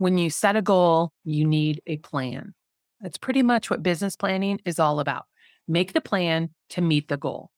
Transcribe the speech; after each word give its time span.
When 0.00 0.16
you 0.16 0.30
set 0.30 0.56
a 0.56 0.62
goal, 0.62 1.12
you 1.24 1.46
need 1.46 1.82
a 1.86 1.98
plan. 1.98 2.54
That's 3.02 3.18
pretty 3.18 3.42
much 3.42 3.68
what 3.68 3.82
business 3.82 4.16
planning 4.16 4.58
is 4.64 4.78
all 4.78 4.98
about. 4.98 5.26
Make 5.68 5.92
the 5.92 6.00
plan 6.00 6.54
to 6.70 6.80
meet 6.80 7.08
the 7.08 7.18
goal. 7.18 7.50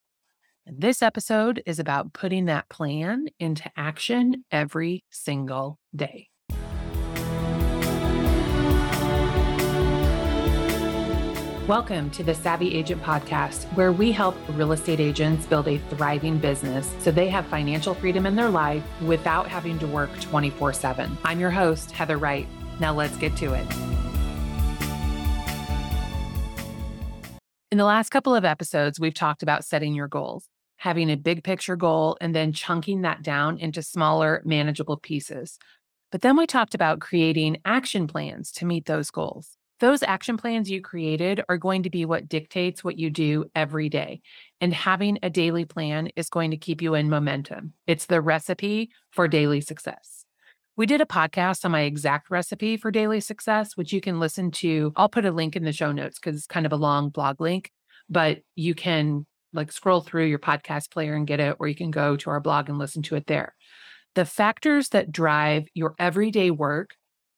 And 0.66 0.80
this 0.80 1.02
episode 1.02 1.62
is 1.66 1.78
about 1.78 2.12
putting 2.12 2.46
that 2.46 2.68
plan 2.68 3.28
into 3.38 3.70
action 3.76 4.44
every 4.50 5.04
single 5.08 5.78
day. 5.94 6.30
Welcome 11.68 12.10
to 12.10 12.24
the 12.24 12.34
Savvy 12.34 12.74
Agent 12.74 13.00
Podcast, 13.04 13.72
where 13.76 13.92
we 13.92 14.10
help 14.10 14.34
real 14.48 14.72
estate 14.72 14.98
agents 14.98 15.46
build 15.46 15.68
a 15.68 15.78
thriving 15.90 16.38
business 16.38 16.92
so 16.98 17.12
they 17.12 17.28
have 17.28 17.46
financial 17.46 17.94
freedom 17.94 18.26
in 18.26 18.34
their 18.34 18.48
life 18.48 18.82
without 19.00 19.46
having 19.46 19.78
to 19.78 19.86
work 19.86 20.10
24 20.20 20.72
7. 20.72 21.16
I'm 21.22 21.38
your 21.38 21.52
host, 21.52 21.92
Heather 21.92 22.18
Wright. 22.18 22.48
Now 22.80 22.92
let's 22.92 23.16
get 23.16 23.36
to 23.36 23.54
it. 23.54 23.64
In 27.70 27.78
the 27.78 27.84
last 27.84 28.08
couple 28.08 28.34
of 28.34 28.44
episodes, 28.44 28.98
we've 28.98 29.14
talked 29.14 29.44
about 29.44 29.64
setting 29.64 29.94
your 29.94 30.08
goals, 30.08 30.48
having 30.78 31.12
a 31.12 31.16
big 31.16 31.44
picture 31.44 31.76
goal, 31.76 32.16
and 32.20 32.34
then 32.34 32.52
chunking 32.52 33.02
that 33.02 33.22
down 33.22 33.58
into 33.58 33.82
smaller, 33.82 34.42
manageable 34.44 34.96
pieces. 34.96 35.60
But 36.10 36.22
then 36.22 36.36
we 36.36 36.48
talked 36.48 36.74
about 36.74 36.98
creating 36.98 37.58
action 37.64 38.08
plans 38.08 38.50
to 38.54 38.66
meet 38.66 38.86
those 38.86 39.12
goals 39.12 39.58
those 39.82 40.04
action 40.04 40.36
plans 40.36 40.70
you 40.70 40.80
created 40.80 41.42
are 41.48 41.58
going 41.58 41.82
to 41.82 41.90
be 41.90 42.04
what 42.04 42.28
dictates 42.28 42.84
what 42.84 43.00
you 43.00 43.10
do 43.10 43.46
every 43.52 43.88
day. 43.88 44.22
And 44.60 44.72
having 44.72 45.18
a 45.24 45.28
daily 45.28 45.64
plan 45.64 46.08
is 46.14 46.28
going 46.28 46.52
to 46.52 46.56
keep 46.56 46.80
you 46.80 46.94
in 46.94 47.10
momentum. 47.10 47.72
It's 47.88 48.06
the 48.06 48.20
recipe 48.20 48.92
for 49.10 49.26
daily 49.26 49.60
success. 49.60 50.24
We 50.76 50.86
did 50.86 51.00
a 51.00 51.04
podcast 51.04 51.64
on 51.64 51.72
my 51.72 51.80
exact 51.80 52.30
recipe 52.30 52.76
for 52.76 52.92
daily 52.92 53.18
success, 53.18 53.76
which 53.76 53.92
you 53.92 54.00
can 54.00 54.20
listen 54.20 54.52
to. 54.52 54.92
I'll 54.94 55.08
put 55.08 55.26
a 55.26 55.32
link 55.32 55.56
in 55.56 55.64
the 55.64 55.72
show 55.72 55.90
notes 55.90 56.20
because 56.20 56.36
it's 56.36 56.46
kind 56.46 56.64
of 56.64 56.72
a 56.72 56.76
long 56.76 57.08
blog 57.08 57.40
link, 57.40 57.72
but 58.08 58.38
you 58.54 58.76
can 58.76 59.26
like 59.52 59.72
scroll 59.72 60.00
through 60.00 60.26
your 60.26 60.38
podcast 60.38 60.92
player 60.92 61.16
and 61.16 61.26
get 61.26 61.40
it, 61.40 61.56
or 61.58 61.66
you 61.66 61.74
can 61.74 61.90
go 61.90 62.16
to 62.18 62.30
our 62.30 62.40
blog 62.40 62.68
and 62.68 62.78
listen 62.78 63.02
to 63.02 63.16
it 63.16 63.26
there. 63.26 63.56
The 64.14 64.26
factors 64.26 64.90
that 64.90 65.10
drive 65.10 65.66
your 65.74 65.96
everyday 65.98 66.52
work 66.52 66.90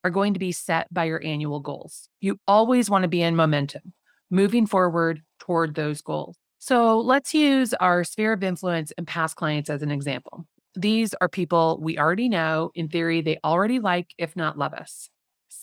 are 0.04 0.10
going 0.10 0.34
to 0.34 0.38
be 0.38 0.52
set 0.52 0.92
by 0.92 1.04
your 1.04 1.24
annual 1.24 1.60
goals. 1.60 2.08
You 2.20 2.38
always 2.46 2.90
want 2.90 3.02
to 3.02 3.08
be 3.08 3.22
in 3.22 3.34
momentum, 3.34 3.94
moving 4.30 4.66
forward 4.66 5.22
toward 5.40 5.74
those 5.74 6.02
goals. 6.02 6.36
So 6.58 7.00
let's 7.00 7.34
use 7.34 7.74
our 7.74 8.04
sphere 8.04 8.34
of 8.34 8.44
influence 8.44 8.92
and 8.96 9.06
past 9.06 9.36
clients 9.36 9.68
as 9.70 9.82
an 9.82 9.90
example. 9.90 10.46
These 10.74 11.14
are 11.20 11.28
people 11.28 11.78
we 11.82 11.98
already 11.98 12.28
know. 12.28 12.70
In 12.74 12.88
theory, 12.88 13.20
they 13.20 13.38
already 13.44 13.80
like, 13.80 14.08
if 14.18 14.36
not 14.36 14.58
love 14.58 14.74
us. 14.74 15.08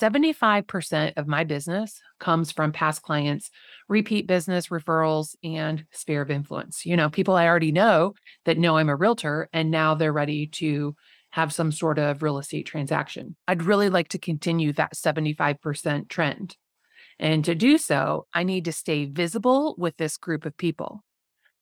75% 0.02 1.14
of 1.18 1.28
my 1.28 1.44
business 1.44 2.02
comes 2.20 2.52
from 2.52 2.72
past 2.72 3.02
clients, 3.02 3.52
repeat 3.88 4.26
business 4.26 4.68
referrals, 4.68 5.36
and 5.44 5.86
sphere 5.92 6.22
of 6.22 6.32
influence. 6.32 6.86
You 6.86 6.98
know, 6.98 7.10
people 7.10 7.36
I 7.36 7.48
already 7.48 7.72
know 7.72 8.14
that 8.46 8.58
know 8.58 8.78
I'm 8.78 8.90
a 8.90 8.96
realtor 8.96 9.50
and 9.54 9.70
now 9.70 9.96
they're 9.96 10.14
ready 10.14 10.48
to 10.48 10.96
have 11.32 11.54
some 11.54 11.72
sort 11.72 11.98
of 11.98 12.22
real 12.22 12.38
estate 12.38 12.66
transaction. 12.66 13.36
I'd 13.48 13.64
really 13.64 13.90
like 13.90 14.10
to 14.10 14.20
continue 14.20 14.74
that 14.74 14.94
75% 14.96 16.10
trend. 16.10 16.58
And 17.20 17.46
to 17.46 17.56
do 17.56 17.78
so, 17.78 18.26
I 18.34 18.44
need 18.44 18.66
to 18.66 18.72
stay 18.72 19.06
visible 19.06 19.76
with 19.78 19.98
this 19.98 20.18
group 20.18 20.46
of 20.46 20.58
people. 20.58 21.04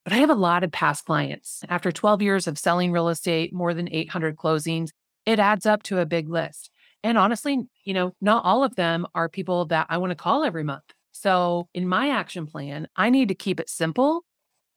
But 0.03 0.13
I 0.13 0.17
have 0.17 0.29
a 0.29 0.35
lot 0.35 0.63
of 0.63 0.71
past 0.71 1.05
clients. 1.05 1.61
After 1.69 1.91
12 1.91 2.21
years 2.21 2.47
of 2.47 2.57
selling 2.57 2.91
real 2.91 3.09
estate, 3.09 3.53
more 3.53 3.73
than 3.73 3.89
800 3.91 4.37
closings, 4.37 4.89
it 5.25 5.39
adds 5.39 5.65
up 5.65 5.83
to 5.83 5.99
a 5.99 6.05
big 6.05 6.29
list. 6.29 6.71
And 7.03 7.17
honestly, 7.17 7.59
you 7.83 7.93
know, 7.93 8.13
not 8.21 8.43
all 8.45 8.63
of 8.63 8.75
them 8.75 9.05
are 9.13 9.29
people 9.29 9.65
that 9.65 9.87
I 9.89 9.97
want 9.97 10.11
to 10.11 10.15
call 10.15 10.43
every 10.43 10.63
month. 10.63 10.83
So 11.11 11.67
in 11.73 11.87
my 11.87 12.09
action 12.09 12.47
plan, 12.47 12.87
I 12.95 13.09
need 13.09 13.27
to 13.27 13.35
keep 13.35 13.59
it 13.59 13.69
simple 13.69 14.23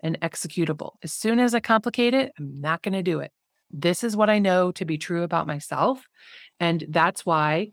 and 0.03 0.21
executable. 0.21 0.93
As 1.03 1.13
soon 1.13 1.39
as 1.39 1.55
I 1.55 1.61
complicate 1.61 2.15
it, 2.15 2.33
I'm 2.39 2.61
not 2.61 2.83
going 2.83 2.95
to 2.95 3.03
do 3.03 3.21
it. 3.21 3.31
This 3.73 4.05
is 4.05 4.17
what 4.17 4.31
I 4.31 4.39
know 4.39 4.73
to 4.73 4.85
be 4.85 4.99
true 4.99 5.23
about 5.23 5.47
myself. 5.47 6.07
And 6.61 6.85
that's 6.89 7.25
why 7.25 7.73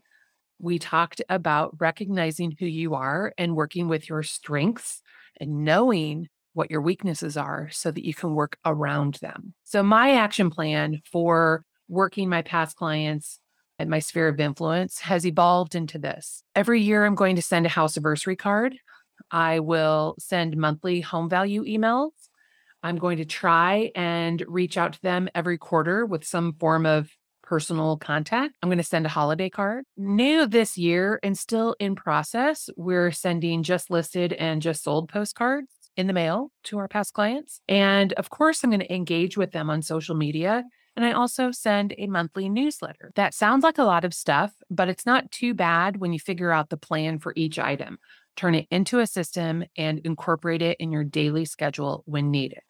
we 0.58 0.78
talked 0.78 1.22
about 1.28 1.76
recognizing 1.78 2.56
who 2.58 2.66
you 2.66 2.94
are 2.94 3.32
and 3.38 3.56
working 3.56 3.88
with 3.88 4.08
your 4.08 4.22
strengths 4.22 5.02
and 5.40 5.64
knowing 5.64 6.28
what 6.52 6.70
your 6.70 6.80
weaknesses 6.80 7.36
are 7.36 7.68
so 7.70 7.90
that 7.90 8.04
you 8.04 8.14
can 8.14 8.34
work 8.34 8.58
around 8.64 9.14
them. 9.22 9.54
So, 9.64 9.82
my 9.82 10.12
action 10.12 10.50
plan 10.50 11.00
for 11.10 11.64
working 11.88 12.28
my 12.28 12.42
past 12.42 12.76
clients 12.76 13.40
at 13.78 13.88
my 13.88 13.98
sphere 13.98 14.28
of 14.28 14.38
influence 14.38 15.00
has 15.00 15.24
evolved 15.24 15.74
into 15.74 15.98
this. 15.98 16.42
Every 16.54 16.82
year, 16.82 17.06
I'm 17.06 17.14
going 17.14 17.36
to 17.36 17.42
send 17.42 17.66
a 17.66 17.70
house 17.70 17.96
anniversary 17.96 18.36
card. 18.36 18.76
I 19.30 19.60
will 19.60 20.16
send 20.18 20.56
monthly 20.56 21.00
home 21.00 21.30
value 21.30 21.64
emails. 21.64 22.10
I'm 22.82 22.96
going 22.96 23.18
to 23.18 23.24
try 23.24 23.90
and 23.94 24.42
reach 24.48 24.76
out 24.76 24.94
to 24.94 25.02
them 25.02 25.28
every 25.34 25.58
quarter 25.58 26.06
with 26.06 26.24
some 26.24 26.54
form 26.54 26.86
of 26.86 27.10
personal 27.42 27.96
contact. 27.96 28.54
I'm 28.62 28.68
going 28.68 28.78
to 28.78 28.84
send 28.84 29.06
a 29.06 29.08
holiday 29.08 29.50
card. 29.50 29.84
New 29.96 30.46
this 30.46 30.78
year 30.78 31.18
and 31.22 31.36
still 31.36 31.74
in 31.80 31.96
process, 31.96 32.70
we're 32.76 33.10
sending 33.10 33.64
just 33.64 33.90
listed 33.90 34.32
and 34.34 34.62
just 34.62 34.84
sold 34.84 35.08
postcards 35.08 35.68
in 35.96 36.06
the 36.06 36.12
mail 36.12 36.52
to 36.64 36.78
our 36.78 36.86
past 36.86 37.12
clients. 37.12 37.60
And 37.68 38.12
of 38.12 38.30
course, 38.30 38.62
I'm 38.62 38.70
going 38.70 38.80
to 38.80 38.94
engage 38.94 39.36
with 39.36 39.50
them 39.50 39.68
on 39.68 39.82
social 39.82 40.14
media. 40.14 40.64
And 40.96 41.04
I 41.04 41.12
also 41.12 41.50
send 41.50 41.94
a 41.98 42.06
monthly 42.06 42.48
newsletter. 42.48 43.10
That 43.16 43.34
sounds 43.34 43.64
like 43.64 43.78
a 43.78 43.84
lot 43.84 44.04
of 44.04 44.14
stuff, 44.14 44.52
but 44.70 44.88
it's 44.88 45.06
not 45.06 45.30
too 45.30 45.54
bad 45.54 45.96
when 45.96 46.12
you 46.12 46.20
figure 46.20 46.52
out 46.52 46.68
the 46.68 46.76
plan 46.76 47.18
for 47.18 47.32
each 47.36 47.58
item. 47.58 47.98
Turn 48.36 48.54
it 48.54 48.66
into 48.70 49.00
a 49.00 49.06
system 49.06 49.64
and 49.76 49.98
incorporate 50.00 50.62
it 50.62 50.76
in 50.80 50.92
your 50.92 51.04
daily 51.04 51.44
schedule 51.44 52.02
when 52.06 52.30
needed. 52.30 52.62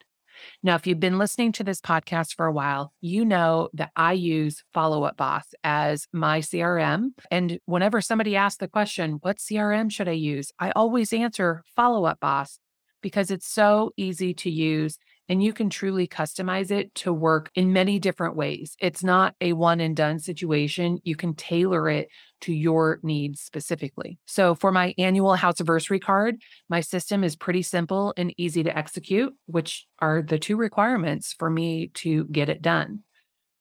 Now, 0.63 0.75
if 0.75 0.87
you've 0.87 1.01
been 1.01 1.19
listening 1.19 1.53
to 1.53 1.65
this 1.65 1.81
podcast 1.81 2.35
for 2.35 2.47
a 2.47 2.53
while, 2.53 2.93
you 3.01 3.25
know 3.25 3.69
that 3.75 3.91
I 3.97 4.13
use 4.13 4.65
Follow 4.73 5.05
Up 5.05 5.17
Boss 5.17 5.45
as 5.65 6.07
my 6.13 6.41
CRM. 6.41 7.11
And 7.31 7.59
whenever 7.67 8.01
somebody 8.01 8.37
asks 8.37 8.59
the 8.59 8.69
question, 8.69 9.19
what 9.21 9.39
CRM 9.39 9.91
should 9.91 10.09
I 10.09 10.13
use? 10.13 10.53
I 10.59 10.71
always 10.73 11.13
answer 11.13 11.63
Follow 11.77 12.05
Up 12.05 12.21
Boss 12.21 12.59
because 13.03 13.31
it's 13.31 13.47
so 13.47 13.93
easy 13.97 14.35
to 14.35 14.51
use 14.51 14.99
and 15.31 15.45
you 15.45 15.53
can 15.53 15.71
truly 15.71 16.09
customize 16.09 16.73
it 16.73 16.93
to 16.97 17.13
work 17.13 17.53
in 17.55 17.73
many 17.73 18.01
different 18.01 18.35
ways. 18.35 18.77
It's 18.81 19.05
not 19.05 19.37
a 19.41 19.53
one 19.53 19.79
and 19.79 19.97
done 19.97 20.19
situation. 20.19 20.99
You 21.05 21.15
can 21.15 21.35
tailor 21.35 21.89
it 21.89 22.09
to 22.41 22.53
your 22.53 22.99
needs 23.05 23.41
specifically. 23.41 24.19
So, 24.27 24.57
for 24.57 24.73
my 24.73 24.93
annual 24.99 25.37
house 25.37 25.61
anniversary 25.61 26.01
card, 26.01 26.43
my 26.69 26.81
system 26.81 27.23
is 27.23 27.37
pretty 27.37 27.63
simple 27.63 28.13
and 28.17 28.35
easy 28.37 28.65
to 28.65 28.77
execute, 28.77 29.33
which 29.47 29.87
are 30.01 30.21
the 30.21 30.39
two 30.39 30.57
requirements 30.57 31.33
for 31.39 31.49
me 31.49 31.93
to 31.95 32.25
get 32.25 32.49
it 32.49 32.61
done. 32.61 33.05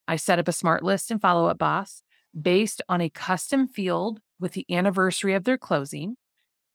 I 0.07 0.15
set 0.15 0.39
up 0.39 0.47
a 0.47 0.53
smart 0.53 0.81
list 0.81 1.11
and 1.11 1.21
follow 1.21 1.47
up 1.47 1.59
boss 1.59 2.01
based 2.39 2.81
on 2.89 2.99
a 2.99 3.09
custom 3.09 3.67
field 3.67 4.19
with 4.39 4.53
the 4.53 4.65
anniversary 4.71 5.35
of 5.35 5.43
their 5.43 5.57
closing 5.57 6.15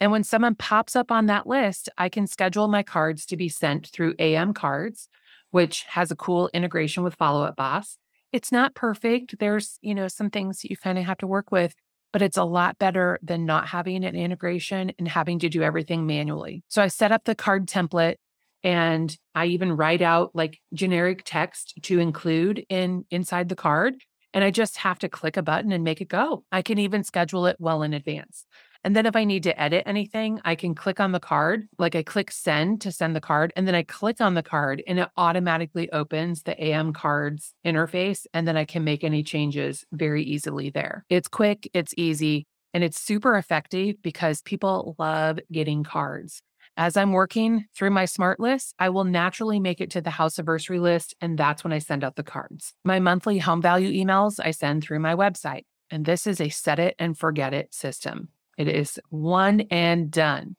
and 0.01 0.11
when 0.11 0.25
someone 0.25 0.55
pops 0.55 0.97
up 0.97 1.11
on 1.11 1.27
that 1.27 1.47
list, 1.47 1.89
I 1.97 2.09
can 2.09 2.27
schedule 2.27 2.69
my 2.69 2.83
cards 2.83 3.25
to 3.27 3.37
be 3.37 3.49
sent 3.49 3.89
through 3.89 4.15
AM 4.19 4.53
Cards, 4.53 5.09
which 5.51 5.85
has 5.85 6.11
a 6.11 6.17
cool 6.17 6.51
integration 6.53 7.03
with 7.03 7.15
Follow 7.15 7.45
Up 7.45 7.57
Boss. 7.57 7.97
It's 8.33 8.51
not 8.51 8.75
perfect. 8.75 9.39
There's, 9.39 9.79
you 9.81 9.95
know, 9.95 10.09
some 10.09 10.31
things 10.31 10.65
you 10.65 10.77
kind 10.77 10.99
of 10.99 11.05
have 11.05 11.19
to 11.19 11.27
work 11.27 11.53
with, 11.53 11.75
but 12.13 12.23
it's 12.23 12.37
a 12.37 12.45
lot 12.45 12.79
better 12.79 13.19
than 13.23 13.47
not 13.47 13.69
having 13.69 14.05
an 14.05 14.17
integration 14.17 14.93
and 14.99 15.07
having 15.07 15.39
to 15.39 15.49
do 15.49 15.63
everything 15.63 16.07
manually. 16.07 16.65
So 16.69 16.83
I 16.83 16.89
set 16.89 17.13
up 17.13 17.25
the 17.25 17.37
card 17.37 17.69
template 17.69 18.17
and 18.65 19.17
I 19.35 19.47
even 19.47 19.77
write 19.77 20.03
out 20.03 20.33
like 20.35 20.59
generic 20.73 21.23
text 21.25 21.75
to 21.83 22.01
include 22.01 22.65
in 22.69 23.05
inside 23.11 23.49
the 23.49 23.55
card 23.55 23.95
and 24.33 24.43
I 24.43 24.51
just 24.51 24.79
have 24.79 24.99
to 24.99 25.09
click 25.09 25.37
a 25.37 25.43
button 25.43 25.71
and 25.71 25.85
make 25.85 26.01
it 26.01 26.09
go. 26.09 26.45
I 26.51 26.63
can 26.63 26.79
even 26.79 27.05
schedule 27.05 27.47
it 27.47 27.57
well 27.61 27.83
in 27.83 27.95
advance. 27.95 28.47
And 28.85 28.95
then 28.95 29.07
if 29.07 29.17
I 29.17 29.25
need 29.25 29.43
to 29.45 29.61
edit 29.61 29.85
anything, 29.87 30.41
I 30.45 30.55
can 30.55 30.75
click 30.75 31.01
on 31.01 31.13
the 31.13 31.21
card, 31.21 31.67
like 31.79 31.97
I 31.97 32.03
click 32.03 32.31
send 32.31 32.83
to 32.83 32.93
send 32.93 33.17
the 33.17 33.21
card, 33.21 33.53
and 33.57 33.67
then 33.67 33.75
I 33.75 33.83
click 33.83 34.21
on 34.21 34.35
the 34.35 34.43
card 34.43 34.83
and 34.87 35.01
it 35.01 35.09
automatically 35.17 35.91
opens 35.91 36.43
the 36.43 36.63
AM 36.63 36.93
cards 36.93 37.55
interface. 37.65 38.27
And 38.35 38.47
then 38.47 38.59
I 38.59 38.67
can 38.67 38.85
make 38.85 39.03
any 39.03 39.23
changes 39.23 39.87
very 39.91 40.23
easily 40.23 40.69
there. 40.69 41.07
It's 41.09 41.29
quick, 41.29 41.71
it's 41.73 41.95
easy, 41.97 42.47
and 42.75 42.85
it's 42.85 43.01
super 43.01 43.37
effective 43.37 43.97
because 44.03 44.43
people 44.43 44.95
love 44.99 45.39
getting 45.51 45.83
cards. 45.83 46.43
As 46.77 46.97
I'm 46.97 47.13
working 47.13 47.67
through 47.75 47.91
my 47.91 48.05
smart 48.05 48.41
list, 48.41 48.75
I 48.79 48.89
will 48.89 49.05
naturally 49.05 49.61
make 49.61 49.81
it 49.81 49.93
to 49.93 50.01
the 50.01 50.11
house 50.11 50.39
anniversary 50.39 50.81
list, 50.81 51.15
and 51.21 51.39
that's 51.39 51.63
when 51.63 51.73
I 51.73 51.79
send 51.79 52.03
out 52.03 52.17
the 52.17 52.25
cards. 52.25 52.75
My 52.85 52.99
monthly 52.99 53.39
home 53.39 53.63
value 53.63 53.93
emails 53.93 54.41
I 54.45 54.51
send 54.51 54.83
through 54.83 54.99
my 54.99 55.15
website, 55.15 55.65
and 55.89 56.05
this 56.05 56.27
is 56.27 56.41
a 56.41 56.49
set 56.49 56.81
it 56.81 56.97
and 56.99 57.17
forget 57.17 57.55
it 57.55 57.73
system. 57.73 58.29
It 58.59 58.69
is 58.69 59.01
one 59.11 59.63
and 59.71 60.11
done. 60.11 60.57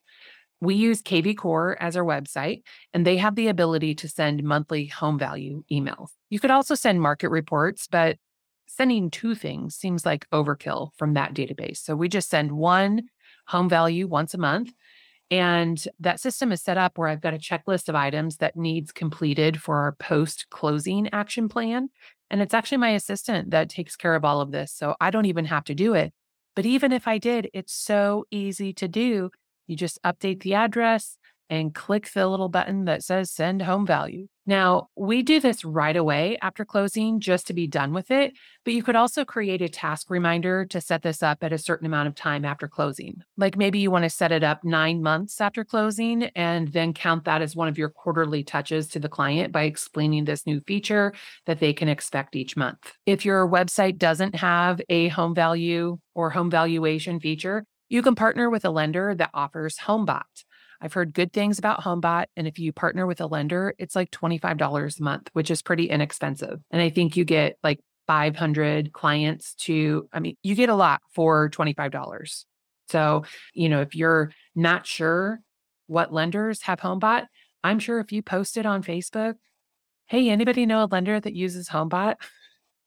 We 0.62 0.76
use 0.76 1.02
KV 1.02 1.38
Core 1.38 1.78
as 1.80 1.96
our 1.98 2.04
website, 2.04 2.64
and 2.94 3.06
they 3.06 3.18
have 3.18 3.36
the 3.36 3.48
ability 3.48 3.96
to 3.96 4.08
send 4.08 4.44
monthly 4.44 4.88
home 4.88 5.20
value 5.20 5.64
emails. 5.72 6.10
You 6.30 6.40
could 6.40 6.52
also 6.52 6.76
send 6.76 7.02
market 7.02 7.30
reports, 7.30 7.88
but 7.88 8.18
sending 8.68 9.12
two 9.12 9.36
things 9.36 9.76
seems 9.76 10.06
like 10.06 10.30
overkill 10.32 10.92
from 10.98 11.14
that 11.14 11.34
database. 11.34 11.78
So 11.78 11.96
we 11.96 12.10
just 12.10 12.30
send 12.30 12.52
one 12.52 13.04
home 13.48 13.70
value 13.70 14.08
once 14.08 14.34
a 14.34 14.40
month. 14.40 14.74
And 15.32 15.84
that 16.00 16.20
system 16.20 16.52
is 16.52 16.62
set 16.62 16.78
up 16.78 16.98
where 16.98 17.08
I've 17.08 17.22
got 17.22 17.34
a 17.34 17.40
checklist 17.40 17.90
of 17.90 17.96
items 17.96 18.38
that 18.38 18.56
needs 18.56 18.92
completed 18.92 19.62
for 19.62 19.78
our 19.78 19.94
post 19.94 20.48
closing 20.50 21.10
action 21.14 21.50
plan. 21.50 21.90
And 22.30 22.42
it's 22.42 22.54
actually 22.54 22.78
my 22.78 22.92
assistant 22.92 23.52
that 23.52 23.70
takes 23.70 23.96
care 23.96 24.16
of 24.16 24.24
all 24.24 24.42
of 24.42 24.52
this. 24.52 24.72
So 24.72 24.96
I 25.02 25.10
don't 25.10 25.26
even 25.26 25.46
have 25.46 25.64
to 25.66 25.76
do 25.76 25.94
it. 25.94 26.14
But 26.56 26.66
even 26.66 26.92
if 26.92 27.08
I 27.08 27.18
did, 27.18 27.50
it's 27.54 27.74
so 27.74 28.26
easy 28.32 28.74
to 28.74 28.88
do. 28.88 29.32
You 29.68 29.76
just 29.76 30.00
update 30.04 30.42
the 30.42 30.54
address, 30.54 31.18
and 31.50 31.74
click 31.74 32.12
the 32.12 32.28
little 32.28 32.50
button 32.50 32.86
that 32.86 33.04
says 33.04 33.32
send 33.32 33.62
home 33.62 33.86
value. 33.86 34.28
Now, 34.48 34.90
we 34.96 35.24
do 35.24 35.40
this 35.40 35.66
right 35.66 35.96
away 35.96 36.38
after 36.40 36.66
closing 36.66 37.20
just 37.20 37.48
to 37.48 37.54
be 37.54 37.66
done 37.66 37.94
with 37.94 38.12
it, 38.12 38.34
but 38.64 38.76
you 38.76 38.84
could 38.84 38.96
also 38.96 39.26
create 39.26 39.64
a 39.64 39.70
task 39.70 40.12
reminder 40.12 40.66
to 40.66 40.80
set 40.80 41.02
this 41.02 41.24
up 41.24 41.44
at 41.44 41.52
a 41.52 41.58
certain 41.58 41.88
amount 41.88 42.10
of 42.10 42.16
time 42.16 42.46
after 42.46 42.68
closing. 42.68 43.24
Like 43.38 43.58
maybe 43.58 43.80
you 43.80 43.90
want 43.90 44.04
to 44.04 44.10
set 44.10 44.32
it 44.32 44.44
up 44.44 44.64
nine 44.64 45.02
months 45.02 45.42
after 45.42 45.66
closing 45.66 46.26
and 46.36 46.68
then 46.68 46.94
count 46.94 47.26
that 47.26 47.42
as 47.42 47.56
one 47.56 47.68
of 47.68 47.80
your 47.80 47.90
quarterly 47.90 48.44
touches 48.44 48.88
to 48.90 49.00
the 49.00 49.10
client 49.10 49.52
by 49.52 49.64
explaining 49.64 50.26
this 50.26 50.46
new 50.46 50.62
feature 50.62 51.14
that 51.48 51.60
they 51.60 51.74
can 51.74 51.90
expect 51.90 52.36
each 52.36 52.56
month. 52.56 52.94
If 53.08 53.26
your 53.26 53.48
website 53.48 53.98
doesn't 53.98 54.36
have 54.36 54.80
a 54.90 55.08
home 55.08 55.34
value 55.34 55.98
or 56.14 56.30
home 56.30 56.52
valuation 56.52 57.20
feature, 57.20 57.66
you 57.90 58.04
can 58.04 58.14
partner 58.16 58.50
with 58.50 58.66
a 58.66 58.70
lender 58.70 59.16
that 59.16 59.32
offers 59.34 59.78
HomeBot. 59.78 60.24
I've 60.82 60.94
heard 60.94 61.14
good 61.14 61.34
things 61.34 61.60
about 61.60 61.82
HomeBot. 61.82 62.26
And 62.36 62.48
if 62.48 62.60
you 62.60 62.72
partner 62.74 63.06
with 63.08 63.22
a 63.22 63.28
lender, 63.28 63.74
it's 63.78 63.96
like 63.96 64.12
$25 64.12 65.00
a 65.00 65.04
month, 65.04 65.30
which 65.34 65.52
is 65.52 65.62
pretty 65.62 65.86
inexpensive. 65.86 66.60
And 66.72 66.82
I 66.82 66.90
think 66.90 67.18
you 67.18 67.26
get 67.26 67.58
like 67.64 67.80
500 68.08 68.94
clients 68.94 69.56
to, 69.56 70.08
I 70.14 70.20
mean, 70.20 70.38
you 70.44 70.56
get 70.56 70.70
a 70.70 70.76
lot 70.76 71.02
for 71.14 71.50
$25. 71.50 72.46
So, 72.90 73.24
you 73.54 73.70
know, 73.70 73.82
if 73.82 73.96
you're 73.96 74.32
not 74.56 74.86
sure 74.86 75.40
what 75.88 76.14
lenders 76.14 76.62
have 76.64 76.80
HomeBot, 76.80 77.26
I'm 77.64 77.80
sure 77.80 78.00
if 78.00 78.12
you 78.12 78.22
posted 78.22 78.66
on 78.66 78.84
Facebook, 78.84 79.36
hey, 80.08 80.30
anybody 80.30 80.66
know 80.66 80.84
a 80.84 80.90
lender 80.92 81.20
that 81.20 81.34
uses 81.34 81.70
HomeBot? 81.70 82.16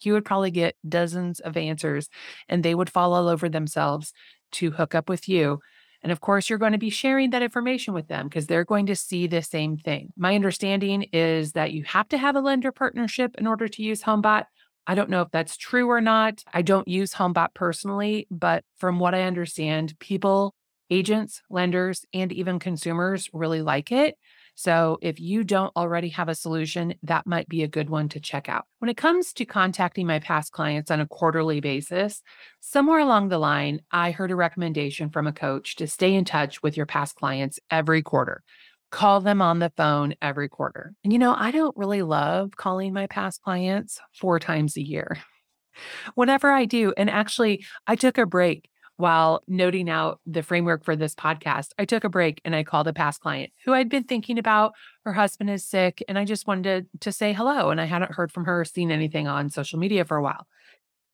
You 0.03 0.13
would 0.13 0.25
probably 0.25 0.53
get 0.53 0.77
dozens 0.89 1.41
of 1.41 1.57
answers 1.57 2.09
and 2.49 2.63
they 2.63 2.75
would 2.75 2.91
fall 2.91 3.15
all 3.15 3.29
over 3.29 3.49
themselves 3.49 4.13
to 4.53 4.71
hook 4.71 4.95
up 4.95 5.09
with 5.09 5.29
you 5.29 5.59
and 6.03 6.13
of 6.13 6.21
course, 6.21 6.49
you're 6.49 6.59
going 6.59 6.73
to 6.73 6.79
be 6.79 6.91
sharing 6.91 7.31
that 7.31 7.43
information 7.43 7.93
with 7.93 8.09
them 8.09 8.29
because 8.29 8.47
they're 8.47 8.65
going 8.65 8.87
to 8.87 8.97
see 8.97 9.27
the 9.27 9.43
same 9.43 9.77
thing. 9.77 10.13
My 10.17 10.35
understanding 10.35 11.03
is 11.13 11.53
that 11.53 11.73
you 11.73 11.85
have 11.85 12.09
to 12.11 12.19
have 12.19 12.37
a 12.37 12.41
lender 12.41 12.71
partnership 12.71 13.35
in 13.37 13.47
order 13.47 13.67
to 13.69 13.83
use 13.83 14.03
HomeBot. 14.03 14.45
I 14.87 14.95
don't 14.95 15.11
know 15.11 15.23
if 15.23 15.31
that's 15.33 15.57
true 15.57 15.91
or 15.91 16.01
not. 16.01 16.45
I 16.55 16.63
don't 16.63 16.89
use 16.89 17.15
HomeBot 17.15 17.49
personally, 17.55 18.27
but 18.31 18.65
from 18.79 18.99
what 18.99 19.15
I 19.15 19.23
understand, 19.23 19.99
people, 19.99 20.55
agents, 20.89 21.43
lenders, 21.51 22.05
and 22.15 22.33
even 22.33 22.59
consumers 22.59 23.29
really 23.33 23.61
like 23.61 23.93
it. 23.93 24.17
So 24.59 24.99
if 25.01 25.21
you 25.21 25.45
don't 25.45 25.71
already 25.77 26.09
have 26.09 26.29
a 26.29 26.35
solution, 26.35 26.97
that 27.05 27.29
might 27.29 27.49
be 27.49 27.63
a 27.63 27.69
good 27.69 27.89
one 27.89 28.09
to 28.09 28.19
check 28.19 28.49
out. 28.49 28.65
When 28.81 28.89
it 28.89 28.97
comes 28.97 29.33
to 29.35 29.45
contacting 29.45 30.05
my 30.05 30.19
past 30.19 30.51
clients 30.51 30.91
on 30.91 30.99
a 30.99 31.07
quarterly 31.07 31.61
basis, 31.61 32.25
somewhere 32.59 32.99
along 32.99 33.29
the 33.29 33.39
line, 33.39 33.83
I 33.93 34.11
heard 34.11 34.33
a 34.33 34.35
recommendation 34.35 35.11
from 35.11 35.29
a 35.29 35.33
coach 35.33 35.77
to 35.77 35.87
stay 35.87 36.13
in 36.13 36.25
touch 36.25 36.61
with 36.61 36.77
your 36.77 36.87
past 36.87 37.15
clients 37.15 37.61
every 37.71 38.03
quarter. 38.03 38.43
Call 38.91 39.21
them 39.21 39.41
on 39.41 39.61
the 39.61 39.71
phone 39.77 40.17
every 40.21 40.49
quarter. 40.49 40.93
And 41.05 41.13
you 41.13 41.21
know, 41.21 41.37
I 41.39 41.53
don't 41.53 41.77
really 41.77 42.03
love 42.03 42.57
calling 42.57 42.93
my 42.93 43.07
past 43.07 43.41
clients 43.43 44.01
four 44.13 44.41
times 44.41 44.77
a 44.77 44.83
year. 44.83 45.19
Whenever 46.17 46.51
I 46.51 46.65
do, 46.65 46.93
and 46.97 47.09
actually, 47.09 47.65
I 47.87 47.95
took 47.95 48.19
a 48.19 48.27
break 48.27 48.69
while 48.99 49.43
noting 49.47 49.89
out 49.89 50.21
the 50.27 50.43
framework 50.43 50.85
for 50.85 50.97
this 50.97 51.15
podcast, 51.15 51.69
I 51.79 51.85
took 51.85 52.03
a 52.03 52.09
break 52.09 52.41
and 52.45 52.55
I 52.55 52.65
called 52.65 52.89
a 52.89 52.93
past 52.93 53.21
client 53.21 53.53
who 53.65 53.73
I'd 53.73 53.89
been 53.89 54.05
thinking 54.05 54.39
about. 54.39 54.73
Her 55.05 55.13
husband 55.13 55.51
is 55.51 55.65
sick, 55.65 56.03
and 56.09 56.19
I 56.19 56.25
just 56.25 56.47
wanted 56.47 56.91
to, 56.93 56.99
to 57.01 57.13
say 57.13 57.33
hello. 57.33 57.71
And 57.71 57.81
I 57.81 57.85
hadn't 57.85 58.15
heard 58.15 58.33
from 58.33 58.45
her, 58.45 58.61
or 58.61 58.65
seen 58.65 58.91
anything 58.91 59.29
on 59.29 59.51
social 59.51 59.79
media 59.79 60.05
for 60.05 60.17
a 60.17 60.23
while. 60.23 60.47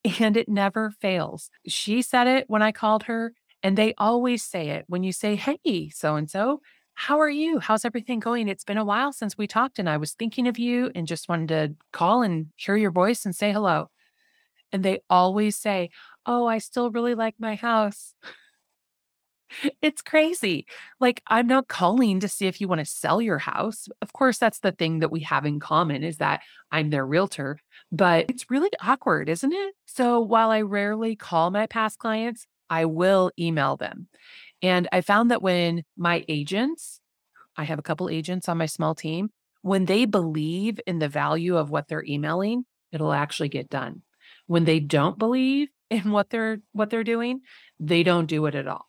And 0.20 0.36
it 0.36 0.48
never 0.48 0.90
fails. 0.90 1.50
She 1.66 2.02
said 2.02 2.26
it 2.26 2.44
when 2.48 2.60
I 2.60 2.72
called 2.72 3.04
her, 3.04 3.32
and 3.62 3.78
they 3.78 3.94
always 3.96 4.42
say 4.42 4.70
it 4.70 4.84
when 4.86 5.02
you 5.02 5.12
say, 5.12 5.36
Hey, 5.36 5.90
so 5.90 6.16
and 6.16 6.28
so, 6.28 6.60
how 6.94 7.20
are 7.20 7.30
you? 7.30 7.58
How's 7.58 7.84
everything 7.84 8.20
going? 8.20 8.48
It's 8.48 8.64
been 8.64 8.78
a 8.78 8.84
while 8.84 9.12
since 9.12 9.36
we 9.36 9.46
talked, 9.46 9.78
and 9.78 9.88
I 9.88 9.96
was 9.96 10.12
thinking 10.12 10.46
of 10.48 10.58
you 10.58 10.90
and 10.94 11.06
just 11.06 11.28
wanted 11.28 11.48
to 11.48 11.74
call 11.92 12.22
and 12.22 12.46
hear 12.56 12.76
your 12.76 12.90
voice 12.90 13.24
and 13.24 13.34
say 13.34 13.52
hello. 13.52 13.88
And 14.72 14.82
they 14.82 15.00
always 15.08 15.56
say, 15.56 15.90
Oh, 16.26 16.46
I 16.46 16.58
still 16.58 16.90
really 16.90 17.14
like 17.14 17.34
my 17.38 17.54
house. 17.54 18.14
It's 19.82 20.02
crazy. 20.02 20.66
Like, 21.00 21.22
I'm 21.28 21.46
not 21.46 21.68
calling 21.68 22.20
to 22.20 22.28
see 22.28 22.46
if 22.46 22.60
you 22.60 22.66
want 22.66 22.80
to 22.80 22.84
sell 22.84 23.22
your 23.22 23.38
house. 23.38 23.88
Of 24.02 24.12
course, 24.12 24.38
that's 24.38 24.58
the 24.58 24.72
thing 24.72 24.98
that 24.98 25.12
we 25.12 25.20
have 25.20 25.46
in 25.46 25.60
common 25.60 26.02
is 26.02 26.16
that 26.16 26.40
I'm 26.72 26.90
their 26.90 27.06
realtor, 27.06 27.58
but 27.92 28.26
it's 28.28 28.50
really 28.50 28.70
awkward, 28.82 29.28
isn't 29.28 29.52
it? 29.52 29.74
So 29.86 30.20
while 30.20 30.50
I 30.50 30.62
rarely 30.62 31.14
call 31.14 31.50
my 31.50 31.66
past 31.66 31.98
clients, 31.98 32.46
I 32.68 32.86
will 32.86 33.30
email 33.38 33.76
them. 33.76 34.08
And 34.62 34.88
I 34.90 35.02
found 35.02 35.30
that 35.30 35.42
when 35.42 35.84
my 35.96 36.24
agents, 36.26 37.00
I 37.56 37.64
have 37.64 37.78
a 37.78 37.82
couple 37.82 38.08
agents 38.08 38.48
on 38.48 38.58
my 38.58 38.66
small 38.66 38.94
team, 38.94 39.30
when 39.62 39.84
they 39.84 40.04
believe 40.04 40.80
in 40.86 40.98
the 40.98 41.08
value 41.08 41.56
of 41.56 41.70
what 41.70 41.86
they're 41.86 42.04
emailing, 42.04 42.64
it'll 42.92 43.12
actually 43.12 43.50
get 43.50 43.70
done. 43.70 44.02
When 44.46 44.64
they 44.64 44.80
don't 44.80 45.18
believe 45.18 45.68
in 45.90 46.10
what 46.10 46.30
they're 46.30 46.58
what 46.72 46.90
they're 46.90 47.04
doing, 47.04 47.40
they 47.78 48.02
don't 48.02 48.26
do 48.26 48.46
it 48.46 48.54
at 48.54 48.66
all. 48.66 48.86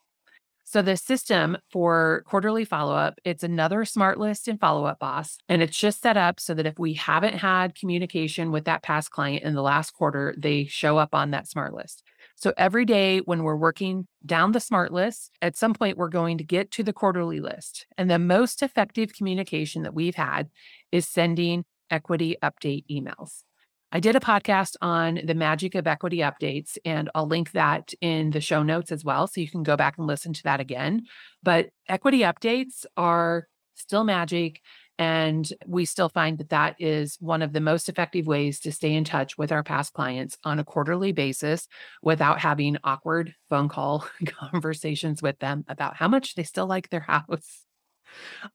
So 0.68 0.82
the 0.82 0.98
system 0.98 1.58
for 1.72 2.24
quarterly 2.26 2.66
follow-up, 2.66 3.20
it's 3.24 3.44
another 3.44 3.86
smart 3.86 4.20
list 4.20 4.48
and 4.48 4.60
follow-up 4.60 4.98
boss. 4.98 5.38
And 5.48 5.62
it's 5.62 5.78
just 5.78 6.02
set 6.02 6.18
up 6.18 6.40
so 6.40 6.56
that 6.56 6.66
if 6.66 6.80
we 6.80 6.94
haven't 6.94 7.36
had 7.36 7.76
communication 7.76 8.52
with 8.52 8.66
that 8.66 8.82
past 8.82 9.12
client 9.12 9.44
in 9.44 9.54
the 9.54 9.62
last 9.62 9.92
quarter, 9.92 10.34
they 10.36 10.66
show 10.66 10.98
up 10.98 11.14
on 11.14 11.30
that 11.32 11.48
smart 11.48 11.76
list. 11.76 12.02
So 12.36 12.52
every 12.58 12.84
day 12.84 13.20
when 13.20 13.44
we're 13.44 13.56
working 13.56 14.08
down 14.26 14.54
the 14.54 14.60
smart 14.60 14.92
list, 14.92 15.30
at 15.40 15.56
some 15.56 15.76
point 15.76 15.98
we're 15.98 16.10
going 16.10 16.40
to 16.40 16.44
get 16.44 16.72
to 16.72 16.84
the 16.84 16.94
quarterly 16.94 17.40
list. 17.40 17.86
And 17.96 18.10
the 18.10 18.18
most 18.18 18.64
effective 18.64 19.14
communication 19.14 19.84
that 19.84 19.94
we've 19.94 20.16
had 20.16 20.50
is 20.92 21.08
sending 21.08 21.66
equity 21.92 22.38
update 22.42 22.86
emails. 22.90 23.44
I 23.92 24.00
did 24.00 24.16
a 24.16 24.20
podcast 24.20 24.76
on 24.82 25.22
the 25.24 25.36
magic 25.36 25.76
of 25.76 25.88
equity 25.88 26.18
updates, 26.18 26.78
and 26.84 27.10
I'll 27.16 27.28
link 27.28 27.52
that 27.52 27.94
in 28.02 28.32
the 28.32 28.42
show 28.42 28.64
notes 28.64 28.92
as 28.92 29.06
well. 29.06 29.28
So 29.28 29.42
you 29.42 29.50
can 29.50 29.64
go 29.64 29.78
back 29.78 29.98
and 29.98 30.08
listen 30.08 30.34
to 30.34 30.44
that 30.44 30.60
again. 30.60 31.04
But 31.44 31.70
equity 31.88 32.20
updates 32.20 32.86
are 32.98 33.48
still 33.76 34.04
magic. 34.04 34.62
And 34.98 35.48
we 35.66 35.84
still 35.86 36.08
find 36.08 36.38
that 36.38 36.50
that 36.50 36.76
is 36.80 37.18
one 37.20 37.42
of 37.42 37.52
the 37.52 37.60
most 37.60 37.90
effective 37.90 38.28
ways 38.28 38.62
to 38.62 38.72
stay 38.72 38.94
in 38.94 39.04
touch 39.04 39.38
with 39.38 39.52
our 39.52 39.64
past 39.64 39.92
clients 39.94 40.38
on 40.46 40.58
a 40.58 40.64
quarterly 40.64 41.12
basis 41.12 41.68
without 42.02 42.40
having 42.40 42.78
awkward 42.84 43.34
phone 43.50 43.68
call 43.68 44.08
conversations 44.26 45.22
with 45.22 45.38
them 45.40 45.66
about 45.68 45.98
how 45.98 46.08
much 46.08 46.36
they 46.36 46.44
still 46.44 46.68
like 46.68 46.90
their 46.90 47.00
house. 47.08 47.64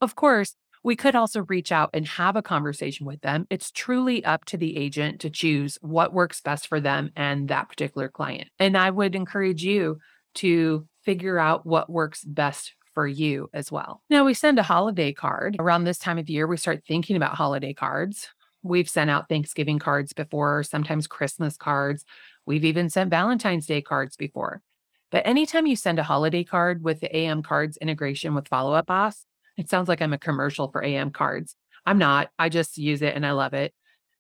Of 0.01 0.17
course, 0.17 0.55
we 0.83 0.97
could 0.97 1.15
also 1.15 1.45
reach 1.49 1.73
out 1.73 1.91
and 1.93 2.07
have 2.07 2.37
a 2.37 2.43
conversation 2.43 3.07
with 3.07 3.21
them. 3.21 3.47
It's 3.51 3.71
truly 3.71 4.25
up 4.25 4.45
to 4.47 4.57
the 4.57 4.77
agent 4.77 5.21
to 5.21 5.31
choose 5.31 5.79
what 5.83 6.13
works 6.13 6.41
best 6.41 6.67
for 6.67 6.81
them 6.81 7.11
and 7.17 7.49
that 7.49 7.69
particular 7.69 8.09
client. 8.09 8.49
And 8.59 8.77
I 8.77 8.91
would 8.91 9.15
encourage 9.15 9.63
you 9.63 9.99
to 10.37 10.87
figure 11.05 11.39
out 11.39 11.67
what 11.67 11.91
works 11.91 12.25
best 12.25 12.75
for 12.95 13.07
you 13.07 13.49
as 13.53 13.71
well. 13.71 14.03
Now, 14.11 14.25
we 14.25 14.35
send 14.35 14.59
a 14.59 14.65
holiday 14.65 15.13
card. 15.13 15.57
Around 15.59 15.85
this 15.85 15.99
time 15.99 16.19
of 16.19 16.29
year, 16.29 16.47
we 16.47 16.57
start 16.57 16.83
thinking 16.87 17.17
about 17.17 17.35
holiday 17.35 17.73
cards. 17.73 18.29
We've 18.63 18.89
sent 18.89 19.11
out 19.11 19.29
Thanksgiving 19.29 19.79
cards 19.79 20.13
before, 20.13 20.63
sometimes 20.63 21.07
Christmas 21.07 21.57
cards. 21.57 22.05
We've 22.47 22.65
even 22.65 22.91
sent 22.91 23.11
Valentine's 23.11 23.67
Day 23.67 23.81
cards 23.81 24.17
before. 24.17 24.61
But 25.11 25.27
anytime 25.27 25.67
you 25.67 25.77
send 25.77 25.99
a 25.99 26.05
holiday 26.05 26.45
card 26.45 26.85
with 26.85 27.01
the 27.01 27.15
AM 27.17 27.43
cards 27.43 27.77
integration 27.79 28.35
with 28.35 28.49
Follow 28.49 28.75
Up 28.75 28.87
Boss, 28.87 29.25
it 29.61 29.69
sounds 29.69 29.89
like 29.89 30.01
I'm 30.01 30.15
a 30.15 30.19
commercial 30.19 30.69
for 30.69 30.83
AM 30.83 31.11
cards. 31.11 31.55
I'm 31.85 31.99
not. 31.99 32.31
I 32.39 32.49
just 32.49 32.79
use 32.79 33.03
it 33.03 33.15
and 33.15 33.27
I 33.27 33.33
love 33.33 33.53
it. 33.53 33.75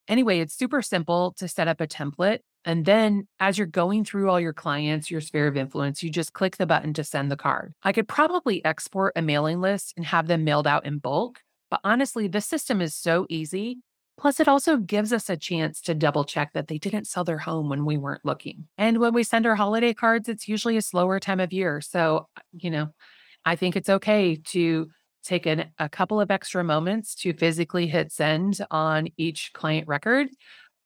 Anyway, 0.06 0.40
it's 0.40 0.54
super 0.54 0.82
simple 0.82 1.34
to 1.38 1.48
set 1.48 1.66
up 1.66 1.80
a 1.80 1.86
template. 1.86 2.40
And 2.64 2.84
then 2.84 3.26
as 3.38 3.56
you're 3.56 3.66
going 3.66 4.04
through 4.04 4.28
all 4.28 4.38
your 4.38 4.52
clients, 4.52 5.10
your 5.10 5.22
sphere 5.22 5.46
of 5.46 5.56
influence, 5.56 6.02
you 6.02 6.10
just 6.10 6.34
click 6.34 6.58
the 6.58 6.66
button 6.66 6.92
to 6.94 7.04
send 7.04 7.30
the 7.30 7.36
card. 7.36 7.72
I 7.82 7.92
could 7.92 8.06
probably 8.06 8.62
export 8.64 9.14
a 9.16 9.22
mailing 9.22 9.62
list 9.62 9.94
and 9.96 10.04
have 10.04 10.26
them 10.26 10.44
mailed 10.44 10.66
out 10.66 10.84
in 10.84 10.98
bulk. 10.98 11.40
But 11.70 11.80
honestly, 11.84 12.28
the 12.28 12.42
system 12.42 12.82
is 12.82 12.94
so 12.94 13.26
easy. 13.30 13.78
Plus, 14.18 14.40
it 14.40 14.48
also 14.48 14.76
gives 14.76 15.10
us 15.10 15.30
a 15.30 15.36
chance 15.38 15.80
to 15.82 15.94
double 15.94 16.24
check 16.24 16.52
that 16.52 16.68
they 16.68 16.76
didn't 16.76 17.06
sell 17.06 17.24
their 17.24 17.38
home 17.38 17.70
when 17.70 17.86
we 17.86 17.96
weren't 17.96 18.26
looking. 18.26 18.68
And 18.76 18.98
when 18.98 19.14
we 19.14 19.22
send 19.22 19.46
our 19.46 19.56
holiday 19.56 19.94
cards, 19.94 20.28
it's 20.28 20.48
usually 20.48 20.76
a 20.76 20.82
slower 20.82 21.18
time 21.18 21.40
of 21.40 21.54
year. 21.54 21.80
So, 21.80 22.28
you 22.52 22.70
know, 22.70 22.88
I 23.46 23.56
think 23.56 23.76
it's 23.76 23.88
okay 23.88 24.36
to 24.36 24.88
take 25.22 25.46
an, 25.46 25.70
a 25.78 25.88
couple 25.88 26.20
of 26.20 26.30
extra 26.30 26.64
moments 26.64 27.14
to 27.16 27.32
physically 27.32 27.86
hit 27.86 28.12
send 28.12 28.58
on 28.70 29.08
each 29.16 29.52
client 29.52 29.88
record. 29.88 30.28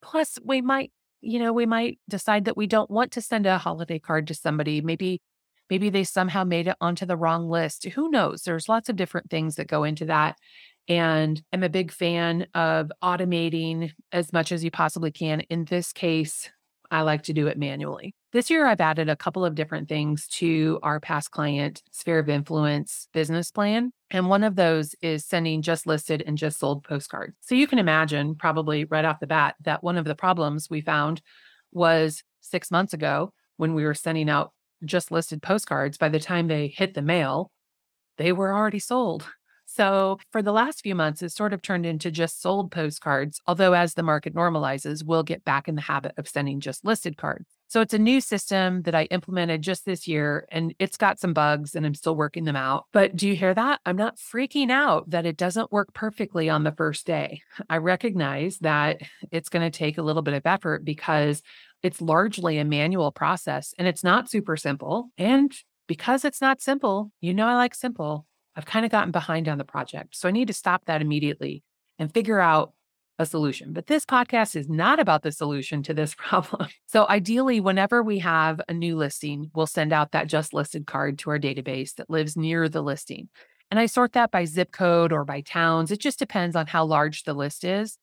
Plus, 0.03 0.39
we 0.45 0.61
might 0.61 0.93
you 1.25 1.39
know, 1.39 1.53
we 1.55 1.65
might 1.65 1.99
decide 2.09 2.45
that 2.45 2.57
we 2.57 2.67
don't 2.67 2.91
want 2.91 3.13
to 3.13 3.23
send 3.23 3.47
a 3.47 3.57
holiday 3.57 3.99
card 3.99 4.27
to 4.27 4.35
somebody. 4.35 4.83
Maybe 4.83 5.23
maybe 5.71 5.89
they 5.89 6.05
somehow 6.05 6.45
made 6.45 6.69
it 6.69 6.77
onto 6.81 7.07
the 7.07 7.17
wrong 7.17 7.49
list. 7.49 7.85
Who 7.85 8.11
knows? 8.11 8.43
There's 8.43 8.69
lots 8.69 8.91
of 8.91 8.97
different 8.97 9.31
things 9.31 9.57
that 9.57 9.67
go 9.67 9.85
into 9.85 10.05
that. 10.07 10.37
And 10.89 11.43
I'm 11.53 11.63
a 11.63 11.71
big 11.71 11.91
fan 11.91 12.47
of 12.55 12.93
automating 13.03 13.93
as 14.13 14.33
much 14.33 14.53
as 14.53 14.63
you 14.63 14.71
possibly 14.71 15.11
can. 15.11 15.41
In 15.41 15.65
this 15.65 15.93
case, 15.95 16.51
I 16.91 17.01
like 17.01 17.23
to 17.23 17.33
do 17.33 17.47
it 17.47 17.59
manually. 17.59 18.15
This 18.35 18.51
year, 18.51 18.67
I've 18.67 18.81
added 18.81 19.09
a 19.09 19.15
couple 19.15 19.45
of 19.45 19.55
different 19.55 19.89
things 19.89 20.27
to 20.39 20.81
our 20.83 20.99
past 20.99 21.31
client 21.31 21.85
sphere 21.93 22.19
of 22.19 22.29
influence 22.29 23.07
business 23.13 23.53
plan. 23.53 23.93
And 24.11 24.29
one 24.29 24.43
of 24.43 24.57
those 24.57 24.97
is 25.01 25.25
sending 25.25 25.63
just 25.63 25.87
listed 25.87 26.21
and 26.27 26.37
just 26.37 26.59
sold 26.59 26.83
postcards. 26.83 27.37
So 27.43 27.55
you 27.55 27.69
can 27.69 27.79
imagine, 27.79 28.35
probably 28.35 28.87
right 28.87 29.05
off 29.05 29.21
the 29.21 29.29
bat, 29.29 29.55
that 29.61 29.85
one 29.85 29.97
of 29.97 30.05
the 30.05 30.17
problems 30.17 30.69
we 30.69 30.81
found 30.81 31.23
was 31.71 32.25
six 32.41 32.73
months 32.73 32.93
ago 32.93 33.33
when 33.57 33.73
we 33.73 33.85
were 33.85 33.95
sending 33.95 34.29
out 34.29 34.51
just 34.85 35.13
listed 35.13 35.41
postcards. 35.41 35.97
By 35.97 36.09
the 36.09 36.19
time 36.19 36.49
they 36.49 36.67
hit 36.67 36.95
the 36.95 37.03
mail, 37.03 37.53
they 38.19 38.33
were 38.33 38.53
already 38.53 38.81
sold. 38.81 39.29
So 39.67 40.19
for 40.31 40.43
the 40.43 40.53
last 40.53 40.83
few 40.83 40.95
months, 40.95 41.23
it's 41.23 41.35
sort 41.35 41.53
of 41.53 41.63
turned 41.63 41.87
into 41.87 42.11
just 42.11 42.43
sold 42.43 42.71
postcards. 42.71 43.41
Although 43.47 43.75
as 43.75 43.95
the 43.95 44.03
market 44.03 44.35
normalizes, 44.35 45.05
we'll 45.05 45.23
get 45.23 45.45
back 45.45 45.69
in 45.69 45.75
the 45.75 45.83
habit 45.83 46.13
of 46.17 46.29
sending 46.29 46.61
just 46.61 46.85
listed 46.85 47.17
cards. 47.17 47.47
So 47.75 47.81
it's 47.81 47.93
a 47.93 47.99
new 47.99 48.21
system 48.21 48.83
that 48.83 48.95
I 48.95 49.07
implemented 49.07 49.61
just 49.61 49.85
this 49.85 50.07
year 50.07 50.47
and 50.53 50.73
it's 50.79 50.97
got 50.97 51.19
some 51.19 51.33
bugs 51.35 51.75
and 51.75 51.85
I'm 51.85 51.97
still 51.97 52.15
working 52.15 52.45
them 52.45 52.55
out. 52.55 52.85
But 52.93 53.17
do 53.17 53.27
you 53.27 53.35
hear 53.35 53.53
that? 53.53 53.81
I'm 53.85 53.97
not 53.97 54.17
freaking 54.17 54.71
out 54.71 55.11
that 55.11 55.27
it 55.27 55.37
doesn't 55.37 55.73
work 55.73 55.93
perfectly 55.93 56.49
on 56.49 56.63
the 56.63 56.71
first 56.71 57.05
day. 57.05 57.43
I 57.69 57.79
recognize 57.79 58.59
that 58.59 59.01
it's 59.33 59.49
going 59.49 59.69
to 59.69 59.77
take 59.77 59.99
a 59.99 60.03
little 60.03 60.23
bit 60.23 60.35
of 60.35 60.47
effort 60.47 60.85
because 60.85 61.43
it's 61.83 62.01
largely 62.01 62.59
a 62.59 62.65
manual 62.65 63.11
process 63.11 63.75
and 63.77 63.89
it's 63.89 64.05
not 64.05 64.31
super 64.31 64.57
simple. 64.57 65.09
And 65.19 65.53
because 65.89 66.25
it's 66.25 66.41
not 66.41 66.63
simple, 66.63 67.11
you 67.21 67.35
know, 67.35 67.49
I 67.49 67.57
like 67.57 67.75
simple. 67.75 68.25
I've 68.55 68.67
kind 68.67 68.85
of 68.85 68.93
gotten 68.93 69.11
behind 69.11 69.49
on 69.49 69.59
the 69.59 69.65
project. 69.65 70.15
So 70.15 70.29
I 70.29 70.31
need 70.31 70.47
to 70.47 70.55
stop 70.55 70.85
that 70.85 71.03
immediately 71.03 71.65
and 71.99 72.15
figure 72.15 72.39
out 72.39 72.73
a 73.19 73.27
solution. 73.27 73.73
But 73.73 73.87
this 73.87 74.05
podcast 74.05 74.57
is 74.57 74.69
not 74.69 74.99
about 74.99 75.23
the 75.23 75.33
solution 75.33 75.83
to 75.85 75.95
this 75.95 76.15
problem. 76.19 76.69
So 76.87 77.07
ideally, 77.09 77.61
whenever 77.61 78.03
we 78.03 78.19
have 78.21 78.61
a 78.69 78.75
new 78.75 78.97
listing, 78.97 79.51
we'll 79.55 79.67
send 79.67 79.93
out 79.93 80.13
that 80.13 80.27
just 80.27 80.53
listed 80.53 80.87
card 80.87 81.19
to 81.21 81.31
our 81.31 81.39
database 81.39 81.95
that 81.95 82.11
lives 82.11 82.37
near 82.37 82.69
the 82.69 82.83
listing. 82.83 83.29
And 83.71 83.81
I 83.81 83.87
sort 83.87 84.13
that 84.13 84.31
by 84.31 84.45
zip 84.45 84.73
code 84.73 85.13
or 85.13 85.25
by 85.25 85.41
towns. 85.41 85.91
It 85.91 86.01
just 86.01 86.19
depends 86.19 86.55
on 86.55 86.67
how 86.67 86.85
large 86.85 87.25
the 87.25 87.35
list 87.35 87.65
is. 87.65 87.99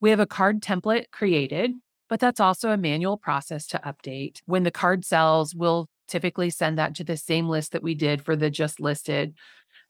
We 0.00 0.10
have 0.10 0.20
a 0.20 0.26
card 0.26 0.60
template 0.60 1.10
created, 1.12 1.72
but 2.08 2.18
that's 2.18 2.40
also 2.40 2.70
a 2.70 2.76
manual 2.76 3.16
process 3.16 3.66
to 3.68 3.80
update. 3.84 4.40
When 4.46 4.64
the 4.64 4.70
card 4.70 5.04
sells, 5.04 5.54
we'll 5.54 5.88
typically 6.08 6.50
send 6.50 6.76
that 6.76 6.94
to 6.96 7.04
the 7.04 7.16
same 7.16 7.48
list 7.48 7.72
that 7.72 7.82
we 7.82 7.94
did 7.94 8.22
for 8.24 8.34
the 8.34 8.50
just 8.50 8.80
listed 8.80 9.34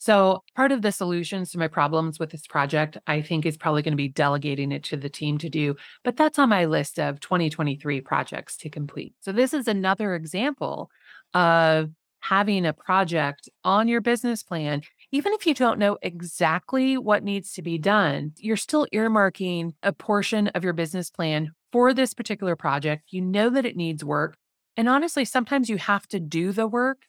so, 0.02 0.42
part 0.56 0.73
of 0.73 0.82
the 0.82 0.90
solutions 0.90 1.52
to 1.52 1.61
my 1.61 1.68
problems 1.68 2.18
with 2.18 2.32
this 2.32 2.44
project, 2.44 2.99
I 3.06 3.23
think, 3.23 3.47
is 3.47 3.56
probably 3.56 3.82
going 3.82 3.92
to 3.92 3.97
be 3.97 4.09
delegating 4.09 4.73
it 4.73 4.82
to 4.87 4.97
the 4.97 5.09
team 5.09 5.38
to 5.38 5.49
do. 5.49 5.76
But 6.02 6.16
that's 6.16 6.40
on 6.40 6.49
my 6.49 6.64
list 6.64 6.99
of 6.99 7.21
2023 7.21 8.00
projects 8.00 8.56
to 8.56 8.68
complete. 8.68 9.14
So, 9.21 9.30
this 9.30 9.54
is 9.54 9.68
another 9.68 10.16
example 10.16 10.90
of 11.35 11.90
having 12.18 12.66
a 12.66 12.73
project 12.73 13.49
on 13.62 13.87
your 13.87 14.00
business 14.00 14.42
plan. 14.42 14.82
Even 15.12 15.35
if 15.35 15.47
you 15.47 15.54
don't 15.54 15.78
know 15.78 15.99
exactly 16.02 16.99
what 16.99 17.23
needs 17.23 17.52
to 17.52 17.62
be 17.62 17.78
done, 17.78 18.32
you're 18.38 18.56
still 18.56 18.88
earmarking 18.92 19.71
a 19.85 19.92
portion 19.92 20.49
of 20.49 20.64
your 20.64 20.73
business 20.73 21.11
plan 21.11 21.52
for 21.71 21.94
this 21.94 22.12
particular 22.12 22.56
project. 22.56 23.04
You 23.12 23.21
know 23.21 23.50
that 23.50 23.64
it 23.64 23.76
needs 23.76 24.04
work. 24.04 24.37
And 24.76 24.88
honestly, 24.88 25.25
sometimes 25.25 25.71
you 25.71 25.76
have 25.76 26.09
to 26.09 26.18
do 26.18 26.50
the 26.50 26.66
work 26.66 27.02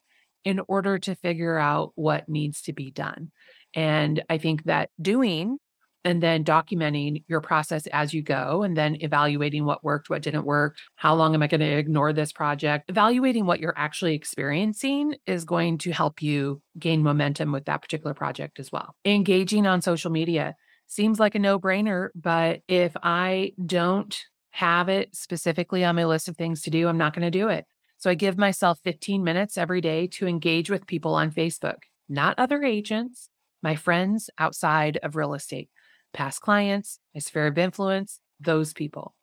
in 0.45 0.61
order 0.67 0.99
to 0.99 1.15
figure 1.15 1.57
out 1.57 1.91
what 1.95 2.29
needs 2.29 2.61
to 2.63 2.73
be 2.73 2.91
done. 2.91 3.31
And 3.75 4.23
I 4.29 4.37
think 4.37 4.63
that 4.63 4.89
doing 5.01 5.57
and 6.05 6.21
then 6.21 6.43
documenting 6.43 7.23
your 7.27 7.41
process 7.41 7.87
as 7.87 8.13
you 8.13 8.21
go 8.21 8.63
and 8.63 8.75
then 8.75 8.97
evaluating 8.99 9.65
what 9.65 9.83
worked, 9.83 10.09
what 10.09 10.21
didn't 10.21 10.45
work, 10.45 10.75
how 10.95 11.15
long 11.15 11.33
am 11.33 11.41
I 11.41 11.47
going 11.47 11.61
to 11.61 11.77
ignore 11.77 12.11
this 12.11 12.31
project, 12.31 12.89
evaluating 12.89 13.45
what 13.45 13.59
you're 13.59 13.77
actually 13.77 14.15
experiencing 14.15 15.15
is 15.25 15.45
going 15.45 15.77
to 15.79 15.91
help 15.91 16.21
you 16.21 16.61
gain 16.77 17.03
momentum 17.03 17.51
with 17.51 17.65
that 17.65 17.81
particular 17.81 18.13
project 18.13 18.59
as 18.59 18.71
well. 18.71 18.95
Engaging 19.05 19.65
on 19.65 19.81
social 19.81 20.11
media 20.11 20.55
seems 20.87 21.19
like 21.19 21.35
a 21.35 21.39
no 21.39 21.57
brainer, 21.59 22.09
but 22.15 22.61
if 22.67 22.95
I 23.01 23.53
don't 23.65 24.17
have 24.51 24.89
it 24.89 25.15
specifically 25.15 25.83
on 25.83 25.95
my 25.95 26.05
list 26.05 26.27
of 26.27 26.37
things 26.37 26.61
to 26.63 26.69
do, 26.69 26.87
I'm 26.87 26.97
not 26.97 27.15
going 27.15 27.25
to 27.25 27.31
do 27.31 27.47
it. 27.47 27.65
So 28.03 28.09
I 28.09 28.15
give 28.15 28.37
myself 28.37 28.81
15 28.83 29.23
minutes 29.23 29.57
every 29.57 29.79
day 29.79 30.07
to 30.07 30.27
engage 30.27 30.69
with 30.69 30.87
people 30.87 31.15
on 31.15 31.31
Facebook, 31.31 31.77
not 32.09 32.37
other 32.37 32.61
agents, 32.61 33.29
my 33.61 33.77
friends 33.77 34.29
outside 34.37 34.99
of 35.01 35.15
real 35.15 35.33
estate, 35.33 35.69
past 36.11 36.41
clients, 36.41 36.99
my 37.15 37.19
sphere 37.19 37.47
of 37.47 37.57
influence, 37.57 38.19
those 38.41 38.73
people. 38.73 39.15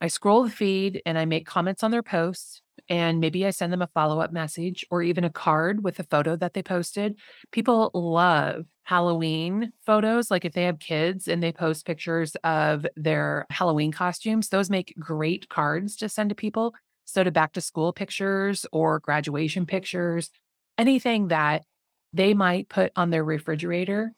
I 0.00 0.06
scroll 0.06 0.44
the 0.44 0.50
feed 0.50 1.02
and 1.04 1.18
I 1.18 1.24
make 1.24 1.44
comments 1.44 1.82
on 1.82 1.90
their 1.90 2.04
posts, 2.04 2.62
and 2.88 3.18
maybe 3.18 3.44
I 3.44 3.50
send 3.50 3.72
them 3.72 3.82
a 3.82 3.88
follow 3.88 4.20
up 4.20 4.32
message 4.32 4.86
or 4.92 5.02
even 5.02 5.24
a 5.24 5.30
card 5.30 5.82
with 5.82 5.98
a 5.98 6.04
photo 6.04 6.36
that 6.36 6.54
they 6.54 6.62
posted. 6.62 7.16
People 7.50 7.90
love 7.94 8.66
Halloween 8.84 9.72
photos. 9.86 10.30
Like 10.30 10.44
if 10.44 10.52
they 10.52 10.64
have 10.64 10.78
kids 10.78 11.26
and 11.26 11.42
they 11.42 11.50
post 11.50 11.84
pictures 11.84 12.36
of 12.44 12.86
their 12.94 13.46
Halloween 13.50 13.90
costumes, 13.90 14.50
those 14.50 14.70
make 14.70 14.94
great 15.00 15.48
cards 15.48 15.96
to 15.96 16.08
send 16.08 16.28
to 16.28 16.36
people. 16.36 16.74
So, 17.04 17.22
to 17.22 17.30
back 17.30 17.52
to 17.52 17.60
school 17.60 17.92
pictures 17.92 18.66
or 18.72 18.98
graduation 18.98 19.66
pictures, 19.66 20.30
anything 20.78 21.28
that 21.28 21.64
they 22.12 22.34
might 22.34 22.68
put 22.68 22.92
on 22.96 23.10
their 23.10 23.24
refrigerator 23.24 24.12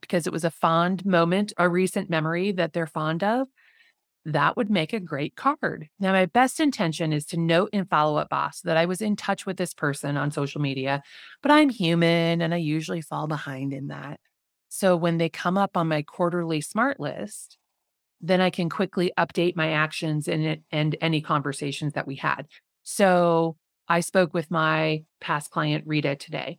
because 0.00 0.26
it 0.26 0.32
was 0.32 0.44
a 0.44 0.50
fond 0.50 1.04
moment, 1.04 1.52
a 1.58 1.68
recent 1.68 2.08
memory 2.08 2.52
that 2.52 2.72
they're 2.72 2.86
fond 2.86 3.22
of, 3.22 3.48
that 4.24 4.56
would 4.56 4.70
make 4.70 4.92
a 4.92 5.00
great 5.00 5.34
card. 5.34 5.88
Now, 5.98 6.12
my 6.12 6.26
best 6.26 6.60
intention 6.60 7.12
is 7.12 7.24
to 7.26 7.38
note 7.38 7.70
in 7.72 7.86
follow 7.86 8.18
up 8.18 8.28
boss 8.28 8.60
that 8.62 8.76
I 8.76 8.84
was 8.86 9.00
in 9.00 9.16
touch 9.16 9.46
with 9.46 9.56
this 9.56 9.72
person 9.72 10.16
on 10.16 10.30
social 10.30 10.60
media, 10.60 11.02
but 11.42 11.50
I'm 11.50 11.70
human 11.70 12.42
and 12.42 12.52
I 12.52 12.58
usually 12.58 13.00
fall 13.00 13.26
behind 13.26 13.72
in 13.72 13.88
that. 13.88 14.20
So 14.68 14.96
when 14.96 15.18
they 15.18 15.28
come 15.28 15.56
up 15.58 15.76
on 15.76 15.88
my 15.88 16.02
quarterly 16.02 16.60
smart 16.60 17.00
list, 17.00 17.58
then 18.20 18.40
I 18.40 18.50
can 18.50 18.68
quickly 18.68 19.12
update 19.18 19.56
my 19.56 19.72
actions 19.72 20.28
and, 20.28 20.58
and 20.70 20.96
any 21.00 21.20
conversations 21.20 21.94
that 21.94 22.06
we 22.06 22.16
had. 22.16 22.46
So 22.82 23.56
I 23.88 24.00
spoke 24.00 24.34
with 24.34 24.50
my 24.50 25.04
past 25.20 25.50
client, 25.50 25.84
Rita, 25.86 26.16
today, 26.16 26.58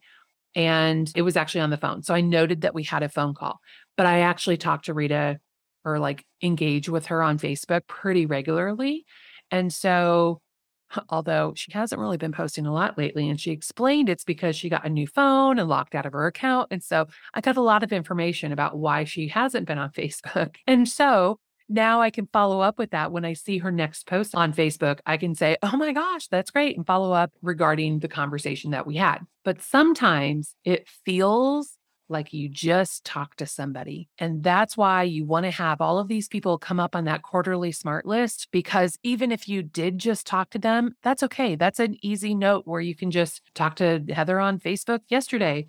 and 0.56 1.12
it 1.16 1.22
was 1.22 1.38
actually 1.38 1.62
on 1.62 1.70
the 1.70 1.78
phone. 1.78 2.04
So 2.04 2.14
I 2.14 2.22
noted 2.22 2.62
that 2.62 2.74
we 2.74 2.84
had 2.84 3.04
a 3.04 3.10
phone 3.10 3.34
call, 3.34 3.60
but 3.96 4.06
I 4.06 4.20
actually 4.22 4.58
talked 4.58 4.86
to 4.86 4.94
Rita 4.94 5.40
or 5.86 6.00
like 6.00 6.26
engage 6.42 6.90
with 6.90 7.08
her 7.08 7.22
on 7.22 7.40
Facebook 7.40 7.88
pretty 7.88 8.26
regularly. 8.26 9.06
And 9.50 9.72
so, 9.74 10.42
although 11.10 11.54
she 11.56 11.72
hasn't 11.72 12.02
really 12.02 12.18
been 12.18 12.34
posting 12.34 12.66
a 12.66 12.74
lot 12.74 12.98
lately, 12.98 13.30
and 13.30 13.40
she 13.40 13.52
explained 13.52 14.10
it's 14.10 14.24
because 14.24 14.56
she 14.56 14.70
got 14.70 14.86
a 14.86 14.90
new 14.90 15.08
phone 15.08 15.58
and 15.58 15.70
locked 15.70 15.96
out 15.96 16.06
of 16.06 16.14
her 16.14 16.28
account. 16.28 16.68
And 16.72 16.84
so 16.84 17.08
I 17.34 17.42
got 17.42 17.58
a 17.58 17.62
lot 17.62 17.84
of 17.84 17.94
information 17.94 18.52
about 18.52 18.78
why 18.78 19.06
she 19.06 19.28
hasn't 19.30 19.68
been 19.68 19.78
on 19.78 19.90
Facebook. 19.98 20.56
And 20.68 20.88
so 20.88 21.40
now 21.72 22.02
I 22.02 22.10
can 22.10 22.28
follow 22.32 22.62
up 22.62 22.78
with 22.78 22.92
that 22.92 23.12
when 23.12 23.26
I 23.26 23.34
see 23.34 23.60
her 23.60 23.72
next 23.72 24.06
post 24.08 24.36
on 24.36 24.54
Facebook. 24.54 25.00
I 25.06 25.18
can 25.18 25.36
say, 25.36 25.58
oh 25.64 25.76
my 25.78 25.94
gosh, 25.94 26.28
that's 26.28 26.52
great, 26.52 26.78
and 26.78 26.86
follow 26.86 27.14
up 27.14 27.32
regarding 27.42 28.00
the 28.00 28.08
conversation 28.08 28.72
that 28.72 28.88
we 28.88 28.98
had. 28.98 29.20
But 29.44 29.62
sometimes 29.62 30.56
it 30.64 30.88
feels 31.06 31.78
like 32.12 32.34
you 32.34 32.50
just 32.50 33.06
talked 33.06 33.40
to 33.40 33.46
somebody. 33.46 34.10
And 34.20 34.44
that's 34.44 34.76
why 34.76 35.04
you 35.04 35.26
want 35.26 35.46
to 35.46 35.52
have 35.52 35.82
all 35.82 35.98
of 35.98 36.10
these 36.10 36.28
people 36.28 36.58
come 36.58 36.80
up 36.80 36.96
on 36.96 37.06
that 37.06 37.24
quarterly 37.24 37.72
smart 37.72 38.06
list 38.06 38.50
because 38.52 39.00
even 39.02 39.32
if 39.32 39.48
you 39.48 39.64
did 39.64 39.98
just 39.98 40.28
talk 40.28 40.50
to 40.52 40.60
them, 40.60 40.96
that's 41.02 41.24
okay. 41.24 41.56
That's 41.56 41.80
an 41.80 41.98
easy 42.02 42.36
note 42.36 42.68
where 42.68 42.82
you 42.82 42.96
can 42.96 43.10
just 43.10 43.42
talk 43.56 43.78
to 43.78 44.04
Heather 44.10 44.40
on 44.40 44.60
Facebook 44.60 45.00
yesterday. 45.08 45.68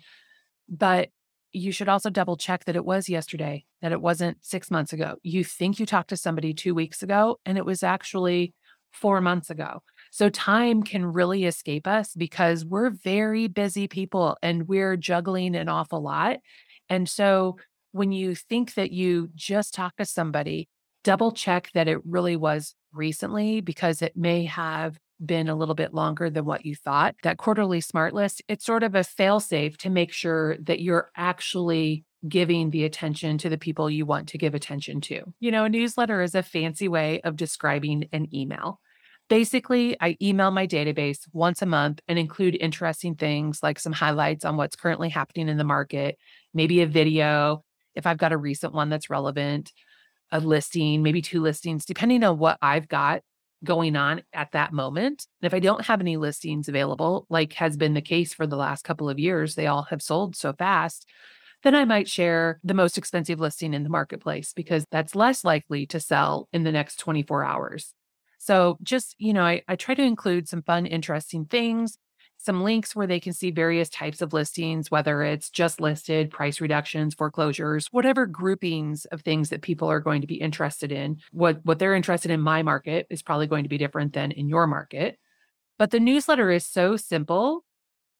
But 0.67 1.09
you 1.53 1.71
should 1.71 1.87
also 1.87 2.09
double 2.09 2.35
check 2.35 2.65
that 2.65 2.75
it 2.75 2.83
was 2.83 3.07
yesterday, 3.07 3.65
that 3.81 3.91
it 3.91 4.01
wasn't 4.01 4.43
six 4.43 4.69
months 4.71 4.91
ago. 4.91 5.15
You 5.23 5.43
think 5.43 5.79
you 5.79 5.85
talked 5.85 6.09
to 6.09 6.17
somebody 6.17 6.53
two 6.53 6.73
weeks 6.73 7.03
ago, 7.03 7.39
and 7.45 7.57
it 7.57 7.65
was 7.65 7.83
actually 7.83 8.53
four 8.91 9.21
months 9.21 9.49
ago. 9.49 9.81
So 10.11 10.29
time 10.29 10.83
can 10.83 11.05
really 11.05 11.45
escape 11.45 11.87
us 11.87 12.13
because 12.15 12.65
we're 12.65 12.89
very 12.91 13.47
busy 13.47 13.87
people 13.87 14.37
and 14.41 14.67
we're 14.67 14.97
juggling 14.97 15.55
an 15.55 15.69
awful 15.69 16.01
lot. 16.01 16.37
And 16.89 17.09
so 17.09 17.57
when 17.91 18.11
you 18.11 18.35
think 18.35 18.75
that 18.75 18.91
you 18.91 19.29
just 19.35 19.73
talked 19.73 19.97
to 19.97 20.05
somebody, 20.05 20.69
double 21.03 21.31
check 21.31 21.69
that 21.73 21.87
it 21.87 21.99
really 22.05 22.35
was 22.35 22.75
recently 22.93 23.61
because 23.61 24.01
it 24.01 24.15
may 24.15 24.45
have 24.45 24.99
been 25.25 25.47
a 25.47 25.55
little 25.55 25.75
bit 25.75 25.93
longer 25.93 26.29
than 26.29 26.45
what 26.45 26.65
you 26.65 26.75
thought. 26.75 27.15
That 27.23 27.37
quarterly 27.37 27.81
smart 27.81 28.13
list, 28.13 28.41
it's 28.47 28.65
sort 28.65 28.83
of 28.83 28.95
a 28.95 29.03
fail 29.03 29.39
safe 29.39 29.77
to 29.79 29.89
make 29.89 30.11
sure 30.11 30.57
that 30.57 30.81
you're 30.81 31.09
actually 31.15 32.05
giving 32.27 32.69
the 32.69 32.85
attention 32.85 33.37
to 33.37 33.49
the 33.49 33.57
people 33.57 33.89
you 33.89 34.05
want 34.05 34.29
to 34.29 34.37
give 34.37 34.55
attention 34.55 35.01
to. 35.01 35.21
You 35.39 35.51
know, 35.51 35.65
a 35.65 35.69
newsletter 35.69 36.21
is 36.21 36.35
a 36.35 36.43
fancy 36.43 36.87
way 36.87 37.21
of 37.21 37.35
describing 37.35 38.07
an 38.13 38.33
email. 38.33 38.79
Basically, 39.29 39.97
I 39.99 40.17
email 40.21 40.51
my 40.51 40.67
database 40.67 41.19
once 41.31 41.61
a 41.61 41.65
month 41.65 42.01
and 42.07 42.19
include 42.19 42.57
interesting 42.59 43.15
things 43.15 43.63
like 43.63 43.79
some 43.79 43.93
highlights 43.93 44.45
on 44.45 44.57
what's 44.57 44.75
currently 44.75 45.09
happening 45.09 45.49
in 45.49 45.57
the 45.57 45.63
market, 45.63 46.17
maybe 46.53 46.81
a 46.81 46.87
video 46.87 47.63
if 47.95 48.07
I've 48.07 48.17
got 48.17 48.31
a 48.31 48.37
recent 48.37 48.73
one 48.73 48.89
that's 48.89 49.09
relevant, 49.09 49.71
a 50.31 50.39
listing, 50.39 51.03
maybe 51.03 51.21
two 51.21 51.41
listings, 51.41 51.85
depending 51.85 52.23
on 52.23 52.39
what 52.39 52.57
I've 52.61 52.87
got 52.87 53.21
going 53.63 53.95
on 53.95 54.23
at 54.33 54.51
that 54.51 54.73
moment. 54.73 55.27
And 55.41 55.47
if 55.47 55.53
I 55.53 55.59
don't 55.59 55.85
have 55.85 56.01
any 56.01 56.17
listings 56.17 56.67
available, 56.67 57.25
like 57.29 57.53
has 57.53 57.77
been 57.77 57.93
the 57.93 58.01
case 58.01 58.33
for 58.33 58.45
the 58.47 58.57
last 58.57 58.83
couple 58.83 59.09
of 59.09 59.19
years, 59.19 59.55
they 59.55 59.67
all 59.67 59.83
have 59.83 60.01
sold 60.01 60.35
so 60.35 60.53
fast, 60.53 61.07
then 61.63 61.75
I 61.75 61.85
might 61.85 62.09
share 62.09 62.59
the 62.63 62.73
most 62.73 62.97
expensive 62.97 63.39
listing 63.39 63.73
in 63.73 63.83
the 63.83 63.89
marketplace 63.89 64.53
because 64.53 64.85
that's 64.91 65.15
less 65.15 65.43
likely 65.43 65.85
to 65.87 65.99
sell 65.99 66.49
in 66.51 66.63
the 66.63 66.71
next 66.71 66.97
24 66.97 67.45
hours. 67.45 67.93
So 68.37 68.77
just, 68.83 69.15
you 69.17 69.31
know, 69.31 69.43
I, 69.43 69.61
I 69.69 69.77
try 69.77 69.95
to 69.95 70.03
include 70.03 70.49
some 70.49 70.61
fun, 70.61 70.85
interesting 70.85 71.45
things, 71.45 71.97
some 72.43 72.63
links 72.63 72.95
where 72.95 73.07
they 73.07 73.19
can 73.19 73.33
see 73.33 73.51
various 73.51 73.89
types 73.89 74.21
of 74.21 74.33
listings, 74.33 74.91
whether 74.91 75.23
it's 75.23 75.49
just 75.49 75.79
listed, 75.79 76.29
price 76.29 76.59
reductions, 76.59 77.15
foreclosures, 77.15 77.87
whatever 77.91 78.25
groupings 78.25 79.05
of 79.05 79.21
things 79.21 79.49
that 79.49 79.61
people 79.61 79.89
are 79.89 79.99
going 79.99 80.21
to 80.21 80.27
be 80.27 80.35
interested 80.35 80.91
in. 80.91 81.17
What, 81.31 81.59
what 81.63 81.79
they're 81.79 81.95
interested 81.95 82.31
in 82.31 82.41
my 82.41 82.61
market 82.61 83.07
is 83.09 83.23
probably 83.23 83.47
going 83.47 83.63
to 83.63 83.69
be 83.69 83.77
different 83.77 84.13
than 84.13 84.31
in 84.31 84.49
your 84.49 84.67
market. 84.67 85.17
But 85.79 85.91
the 85.91 85.99
newsletter 85.99 86.51
is 86.51 86.65
so 86.65 86.97
simple. 86.97 87.63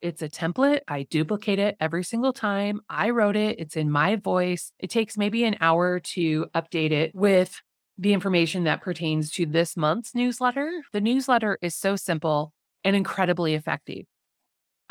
It's 0.01 0.21
a 0.21 0.29
template. 0.29 0.81
I 0.87 1.03
duplicate 1.03 1.59
it 1.59 1.77
every 1.79 2.03
single 2.03 2.33
time. 2.33 2.81
I 2.89 3.11
wrote 3.11 3.35
it. 3.35 3.59
It's 3.59 3.77
in 3.77 3.91
my 3.91 4.15
voice. 4.15 4.71
It 4.79 4.89
takes 4.89 5.17
maybe 5.17 5.43
an 5.43 5.57
hour 5.61 5.99
to 5.99 6.47
update 6.55 6.91
it 6.91 7.13
with 7.13 7.61
the 7.97 8.13
information 8.13 8.63
that 8.63 8.81
pertains 8.81 9.31
to 9.31 9.45
this 9.45 9.77
month's 9.77 10.15
newsletter. 10.15 10.83
The 10.93 11.01
newsletter 11.01 11.57
is 11.61 11.75
so 11.75 11.95
simple 11.95 12.53
and 12.83 12.95
incredibly 12.95 13.53
effective. 13.53 14.05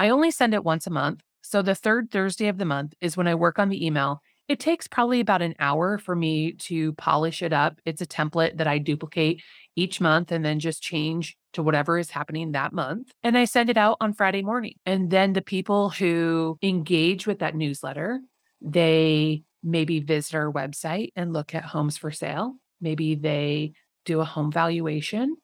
I 0.02 0.08
only 0.08 0.32
send 0.32 0.52
it 0.52 0.64
once 0.64 0.88
a 0.88 0.90
month. 0.90 1.20
So 1.42 1.62
the 1.62 1.76
third 1.76 2.10
Thursday 2.10 2.48
of 2.48 2.58
the 2.58 2.64
month 2.64 2.92
is 3.00 3.16
when 3.16 3.28
I 3.28 3.36
work 3.36 3.60
on 3.60 3.68
the 3.68 3.86
email. 3.86 4.20
It 4.48 4.58
takes 4.58 4.88
probably 4.88 5.20
about 5.20 5.42
an 5.42 5.54
hour 5.60 5.96
for 5.96 6.16
me 6.16 6.54
to 6.54 6.92
polish 6.94 7.40
it 7.40 7.52
up. 7.52 7.78
It's 7.84 8.02
a 8.02 8.06
template 8.06 8.56
that 8.56 8.66
I 8.66 8.78
duplicate 8.78 9.44
each 9.76 10.00
month 10.00 10.32
and 10.32 10.44
then 10.44 10.58
just 10.58 10.82
change 10.82 11.36
to 11.52 11.62
whatever 11.62 11.98
is 11.98 12.10
happening 12.10 12.50
that 12.50 12.72
month. 12.72 13.12
And 13.22 13.38
I 13.38 13.44
send 13.44 13.70
it 13.70 13.76
out 13.76 13.96
on 14.00 14.12
Friday 14.12 14.42
morning. 14.42 14.74
And 14.84 15.08
then 15.08 15.34
the 15.34 15.40
people 15.40 15.90
who 15.90 16.58
engage 16.62 17.28
with 17.28 17.38
that 17.38 17.54
newsletter, 17.54 18.18
they 18.60 19.44
maybe 19.62 20.00
visit 20.00 20.34
our 20.34 20.50
website 20.50 21.12
and 21.14 21.32
look 21.32 21.54
at 21.54 21.64
homes 21.64 21.96
for 21.96 22.10
sale. 22.10 22.56
Maybe 22.80 23.14
they 23.14 23.74
do 24.04 24.18
a 24.18 24.24
home 24.24 24.50
valuation. 24.50 25.36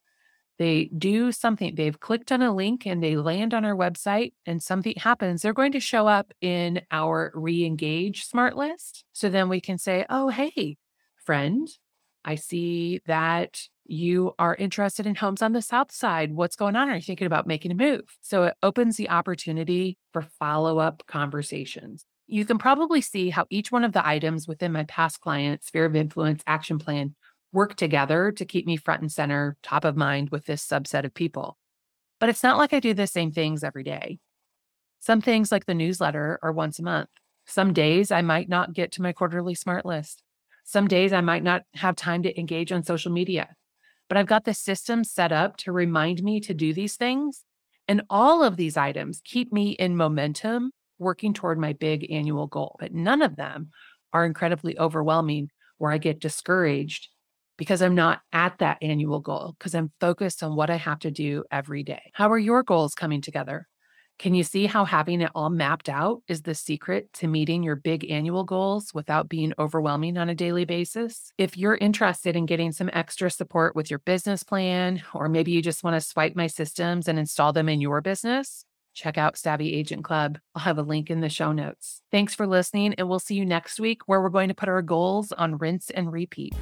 They 0.59 0.91
do 0.97 1.31
something, 1.31 1.77
they've 1.77 1.99
clicked 1.99 2.33
on 2.33 2.43
a 2.43 2.55
link 2.55 2.85
and 2.87 3.03
they 3.03 3.17
land 3.17 3.55
on 3.55 3.65
our 3.65 3.77
website 3.77 4.33
and 4.45 4.63
something 4.63 4.95
happens, 4.97 5.43
they're 5.43 5.53
going 5.53 5.73
to 5.73 5.81
show 5.81 6.09
up 6.09 6.33
in 6.41 6.83
our 6.91 7.31
re 7.35 7.65
engage 7.65 8.25
smart 8.25 8.57
list. 8.57 9.05
So 9.13 9.29
then 9.29 9.49
we 9.49 9.61
can 9.61 9.79
say, 9.79 10.05
oh, 10.11 10.29
hey, 10.29 10.77
friend, 11.25 11.69
I 12.25 12.35
see 12.35 13.01
that 13.07 13.61
you 13.85 14.35
are 14.39 14.55
interested 14.55 15.07
in 15.07 15.15
homes 15.15 15.43
on 15.43 15.53
the 15.53 15.63
south 15.63 15.93
side. 15.93 16.33
What's 16.35 16.57
going 16.57 16.77
on? 16.77 16.91
Are 16.91 16.97
you 16.97 17.03
thinking 17.03 17.27
about 17.27 17.47
making 17.47 17.71
a 17.71 17.75
move? 17.75 18.03
So 18.21 18.43
it 18.45 18.55
opens 18.63 18.97
the 18.97 19.09
opportunity 19.09 19.97
for 20.13 20.23
follow 20.23 20.79
up 20.79 21.05
conversations. 21.07 22.05
You 22.27 22.45
can 22.45 22.59
probably 22.59 23.01
see 23.01 23.31
how 23.31 23.47
each 23.49 23.73
one 23.73 23.85
of 23.85 23.93
the 23.93 24.07
items 24.07 24.47
within 24.47 24.73
my 24.73 24.85
past 24.85 25.21
client 25.21 25.65
sphere 25.65 25.87
of 25.87 25.97
influence 25.97 26.43
action 26.47 26.79
plan 26.79 27.15
work 27.53 27.77
together 27.77 28.33
to 28.33 28.45
keep 28.45 28.67
me 28.67 28.77
front 28.77 29.03
and 29.03 29.13
center, 29.13 29.57
top 29.63 29.85
of 29.85 29.97
mind 29.97 30.31
with 30.31 30.47
this 30.47 30.67
subset 30.67 31.05
of 31.05 31.15
people. 31.15 31.59
But 32.21 32.29
it's 32.29 32.43
not 32.43 32.59
like 32.59 32.73
I 32.73 32.81
do 32.81 32.95
the 32.95 33.07
same 33.07 33.33
things 33.33 33.65
every 33.65 33.85
day. 33.85 34.19
Some 35.01 35.21
things, 35.21 35.53
like 35.53 35.67
the 35.67 35.75
newsletter, 35.75 36.39
are 36.43 36.53
once 36.53 36.79
a 36.79 36.83
month. 36.83 37.09
Some 37.47 37.73
days 37.73 38.11
I 38.11 38.23
might 38.23 38.49
not 38.49 38.73
get 38.73 38.93
to 38.93 39.03
my 39.03 39.13
quarterly 39.13 39.55
smart 39.55 39.87
list. 39.87 40.23
Some 40.65 40.89
days 40.89 41.13
I 41.13 41.21
might 41.21 41.43
not 41.43 41.63
have 41.75 41.97
time 41.97 42.23
to 42.25 42.39
engage 42.39 42.73
on 42.73 42.83
social 42.83 43.13
media. 43.13 43.55
But 44.09 44.19
I've 44.19 44.27
got 44.27 44.45
the 44.45 44.55
system 44.55 45.05
set 45.05 45.33
up 45.33 45.57
to 45.59 45.73
remind 45.73 46.23
me 46.23 46.41
to 46.41 46.53
do 46.53 46.75
these 46.75 46.97
things. 46.97 47.45
And 47.87 48.03
all 48.11 48.43
of 48.43 48.57
these 48.57 48.77
items 48.77 49.23
keep 49.25 49.53
me 49.53 49.71
in 49.71 49.97
momentum 49.97 50.73
working 50.99 51.33
toward 51.33 51.59
my 51.59 51.73
big 51.73 52.11
annual 52.11 52.47
goal. 52.47 52.77
But 52.81 52.93
none 52.93 53.23
of 53.23 53.37
them 53.37 53.71
are 54.13 54.27
incredibly 54.27 54.79
overwhelming 54.79 55.51
where 55.79 55.93
I 55.93 55.99
get 55.99 56.21
discouraged 56.21 57.09
because 57.59 57.83
I'm 57.83 57.95
not 57.95 58.23
at 58.33 58.57
that 58.59 58.79
annual 58.81 59.21
goal 59.21 59.55
because 59.59 59.75
I'm 59.75 59.93
focused 60.01 60.43
on 60.43 60.57
what 60.57 60.71
I 60.71 60.77
have 60.77 61.01
to 61.01 61.11
do 61.11 61.45
every 61.51 61.83
day. 61.83 62.11
How 62.15 62.31
are 62.31 62.39
your 62.39 62.63
goals 62.63 62.95
coming 62.95 63.21
together? 63.21 63.69
Can 64.19 64.35
you 64.35 64.43
see 64.43 64.67
how 64.67 64.85
having 64.85 65.21
it 65.21 65.31
all 65.33 65.49
mapped 65.49 65.89
out 65.89 66.23
is 66.27 66.43
the 66.43 66.55
secret 66.55 67.13
to 67.15 67.29
meeting 67.29 67.63
your 67.63 67.77
big 67.77 68.11
annual 68.11 68.43
goals 68.43 68.93
without 68.93 69.29
being 69.29 69.53
overwhelming 69.61 70.19
on 70.19 70.29
a 70.29 70.35
daily 70.35 70.65
basis? 70.65 71.31
If 71.39 71.57
you're 71.57 71.77
interested 71.77 72.35
in 72.35 72.47
getting 72.47 72.73
some 72.73 72.91
extra 72.93 73.31
support 73.31 73.77
with 73.77 73.91
your 73.91 74.01
business 74.01 74.43
plan, 74.43 75.03
or 75.15 75.29
maybe 75.29 75.53
you 75.53 75.63
just 75.63 75.85
want 75.85 75.95
to 75.95 76.01
swipe 76.01 76.35
my 76.35 76.49
systems 76.49 77.07
and 77.07 77.17
install 77.17 77.53
them 77.53 77.69
in 77.69 77.81
your 77.81 78.01
business, 78.01 78.65
check 78.93 79.17
out 79.19 79.37
Savvy 79.37 79.73
Agent 79.73 80.03
Club. 80.03 80.41
I'll 80.53 80.63
have 80.63 80.79
a 80.79 80.83
link 80.83 81.11
in 81.11 81.21
the 81.21 81.29
show 81.29 81.53
notes. 81.53 82.03
Thanks 82.11 82.35
for 82.35 82.49
listening, 82.49 82.95
and 82.95 83.09
we'll 83.09 83.21
see 83.21 83.37
you 83.37 83.47
next 83.47 83.79
week 83.79 84.01
where 84.07 84.21
we're 84.21 84.31
going 84.31 84.49
to 84.49 84.55
put 84.55 84.69
our 84.69 84.83
goals 84.83 85.31
on 85.31 85.59
rinse 85.59 85.91
and 85.91 86.13
repeat. 86.13 86.55